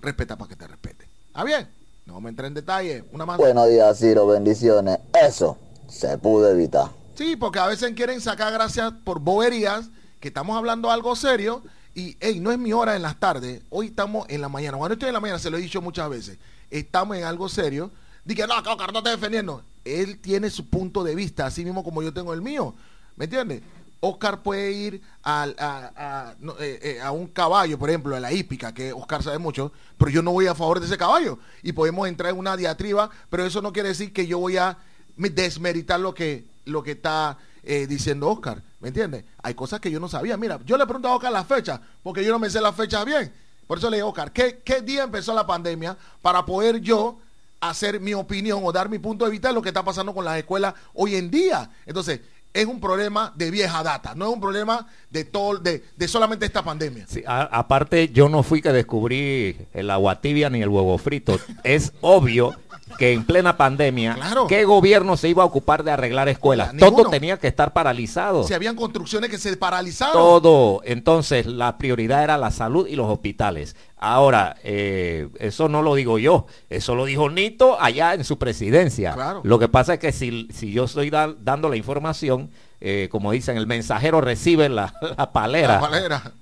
[0.00, 1.08] respeta para que te respete.
[1.34, 1.68] ¿Ah, bien?
[2.08, 3.04] No me entré en detalle.
[3.12, 3.36] Una más.
[3.36, 4.98] Buenos días, Ciro, bendiciones.
[5.12, 6.88] Eso se pudo evitar.
[7.14, 11.62] Sí, porque a veces quieren sacar gracias por boberías, que estamos hablando algo serio,
[11.94, 14.78] y hey, no es mi hora en las tardes, hoy estamos en la mañana.
[14.78, 16.38] Cuando estoy en la mañana, se lo he dicho muchas veces,
[16.70, 17.90] estamos en algo serio.
[18.24, 19.62] Dije, no, Oscar no está defendiendo.
[19.84, 22.74] Él tiene su punto de vista, así mismo como yo tengo el mío.
[23.16, 23.60] ¿Me entiendes?
[24.00, 28.32] Oscar puede ir al- a, a- eh, eh, a un caballo, por ejemplo, a la
[28.32, 31.38] hípica, que Oscar sabe mucho, pero yo no voy a favor de ese caballo.
[31.62, 34.78] Y podemos entrar en una diatriba, pero eso no quiere decir que yo voy a
[35.16, 38.62] me- desmeritar lo que, lo que está eh, diciendo Oscar.
[38.80, 39.24] ¿Me entiendes?
[39.42, 40.36] Hay cosas que yo no sabía.
[40.36, 43.04] Mira, yo le pregunto a Oscar la fecha, porque yo no me sé las fechas
[43.04, 43.32] bien.
[43.66, 47.18] Por eso le digo, Oscar, ¿qué, ¿qué día empezó la pandemia para poder yo
[47.60, 50.24] hacer mi opinión o dar mi punto de vista de lo que está pasando con
[50.24, 51.68] las escuelas hoy en día?
[51.84, 52.20] Entonces,
[52.54, 56.46] es un problema de vieja data, no es un problema de todo, de, de solamente
[56.46, 57.04] esta pandemia.
[57.08, 61.38] Sí, a- aparte, yo no fui que descubrí el agua tibia ni el huevo frito.
[61.64, 62.54] es obvio
[62.98, 64.16] que en plena pandemia,
[64.48, 66.72] ¿qué gobierno se iba a ocupar de arreglar escuelas?
[66.72, 67.02] Ninguno.
[67.02, 68.44] Todo tenía que estar paralizado.
[68.44, 70.14] Si habían construcciones que se paralizaron.
[70.14, 70.80] Todo.
[70.84, 73.76] Entonces, la prioridad era la salud y los hospitales.
[74.00, 79.12] Ahora, eh, eso no lo digo yo, eso lo dijo Nito allá en su presidencia.
[79.14, 79.40] Claro.
[79.44, 83.32] Lo que pasa es que si, si yo estoy da- dando la información, eh, como
[83.32, 85.74] dicen, el mensajero recibe la, la palera.
[85.74, 86.32] La palera.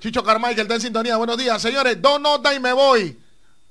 [0.00, 1.16] Chicho Carmichael está en sintonía.
[1.16, 2.00] Buenos días, señores.
[2.00, 3.18] Dos notas y me voy.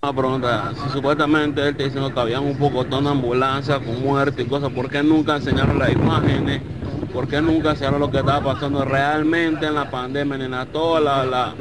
[0.02, 4.44] Una pregunta, si supuestamente él está diciendo que había un poco de ambulancia con muerte
[4.44, 6.62] y cosas, ¿por qué nunca enseñaron las imágenes?
[7.14, 10.38] ¿Por qué nunca enseñaron lo que estaba pasando realmente en la pandemia?
[10.48, 11.56] Nada, todas las la,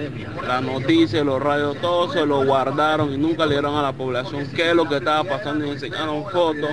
[0.47, 4.47] la noticias, los radios, todo se lo guardaron y nunca le dieron a la población
[4.55, 6.71] qué es lo que estaba pasando y enseñaron fotos.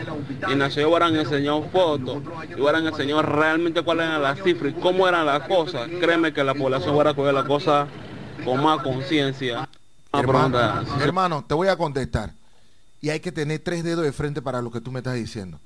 [0.52, 2.18] Y nació hubieran enseñado fotos
[2.50, 5.88] y hubieran enseñado realmente cuáles eran las cifras y cómo eran las cosas.
[6.00, 7.88] Créeme que la población hubiera cogido la cosa
[8.44, 9.70] con más conciencia.
[10.12, 10.60] Hermano,
[11.02, 12.34] hermano, te voy a contestar.
[13.02, 15.60] Y hay que tener tres dedos de frente para lo que tú me estás diciendo.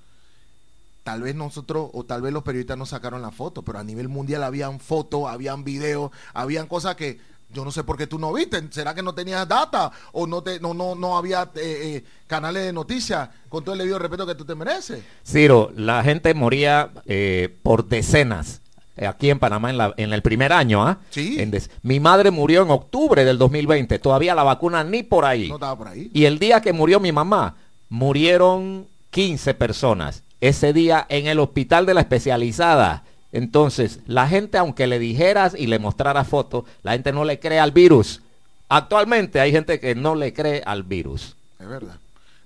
[1.08, 4.10] Tal vez nosotros o tal vez los periodistas no sacaron la foto, pero a nivel
[4.10, 7.18] mundial habían fotos, habían videos, habían cosas que
[7.54, 8.62] yo no sé por qué tú no viste.
[8.72, 12.66] ¿Será que no tenías data o no te no no no había eh, eh, canales
[12.66, 15.02] de noticias con todo el debido respeto que tú te mereces?
[15.26, 18.60] Ciro, la gente moría eh, por decenas
[18.98, 20.86] eh, aquí en Panamá en, la- en el primer año.
[20.86, 20.98] ¿ah?
[21.40, 25.48] En des- Mi madre murió en octubre del 2020, todavía la vacuna ni por ahí.
[25.48, 26.12] No estaba por ahí.
[26.14, 27.56] Y el día que murió mi mamá,
[27.88, 30.24] murieron 15 personas.
[30.42, 33.04] Ese día en el hospital de la especializada.
[33.32, 37.60] Entonces, la gente, aunque le dijeras y le mostraras fotos, la gente no le cree
[37.60, 38.22] al virus.
[38.70, 41.36] Actualmente hay gente que no le cree al virus.
[41.60, 41.98] Es verdad.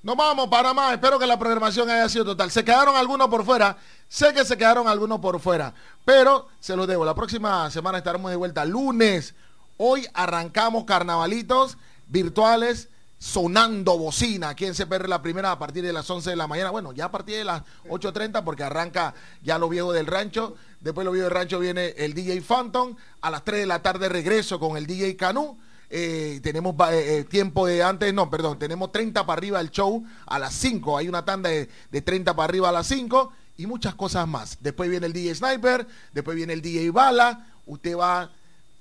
[0.03, 0.93] Nos vamos para más.
[0.93, 2.49] Espero que la programación haya sido total.
[2.49, 3.77] Se quedaron algunos por fuera.
[4.07, 5.73] Sé que se quedaron algunos por fuera.
[6.05, 7.05] Pero se los debo.
[7.05, 8.65] La próxima semana estaremos de vuelta.
[8.65, 9.35] Lunes.
[9.77, 11.77] Hoy arrancamos carnavalitos
[12.07, 12.89] virtuales
[13.21, 16.71] sonando bocina aquí en CPR la primera a partir de las 11 de la mañana.
[16.71, 19.13] Bueno, ya a partir de las 8.30 porque arranca
[19.43, 20.55] ya lo viejo del rancho.
[20.79, 22.95] Después lo viejo del rancho viene el DJ Phantom.
[23.21, 25.59] A las 3 de la tarde regreso con el DJ Canú.
[25.91, 30.03] Eh, tenemos eh, eh, tiempo de antes, no, perdón, tenemos 30 para arriba el show
[30.25, 30.97] a las 5.
[30.97, 34.57] Hay una tanda de, de 30 para arriba a las 5 y muchas cosas más.
[34.61, 37.45] Después viene el DJ Sniper, después viene el DJ Bala.
[37.67, 38.31] Usted va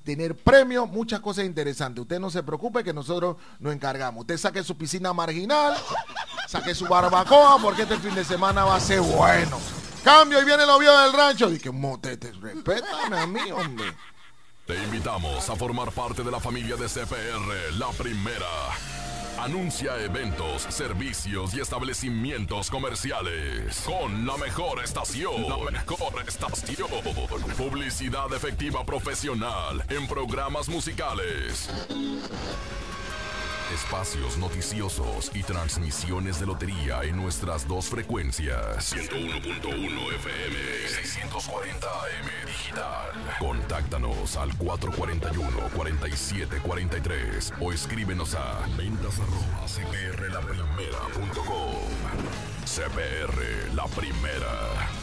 [0.04, 2.02] tener premios, muchas cosas interesantes.
[2.02, 4.22] Usted no se preocupe que nosotros nos encargamos.
[4.22, 5.74] Usted saque su piscina marginal,
[6.48, 9.58] saque su barbacoa, porque este fin de semana va a ser bueno.
[10.04, 11.50] Cambio y viene el obvio del rancho.
[11.50, 13.92] Dije, motete, respétame a mí, hombre.
[14.66, 18.46] Te invitamos a formar parte de la familia de CPR, la primera.
[19.42, 25.48] Anuncia eventos, servicios y establecimientos comerciales con la mejor estación.
[25.48, 26.86] La mejor estación.
[27.56, 31.70] Publicidad efectiva profesional en programas musicales.
[33.74, 38.92] Espacios noticiosos y transmisiones de lotería en nuestras dos frecuencias.
[38.92, 40.56] 101.1 FM,
[40.88, 43.10] 640 AM digital.
[43.38, 51.76] Contáctanos al 441-4743 o escríbenos a ventas arroba cprlaprimera.com.
[52.64, 54.99] CPR La Primera.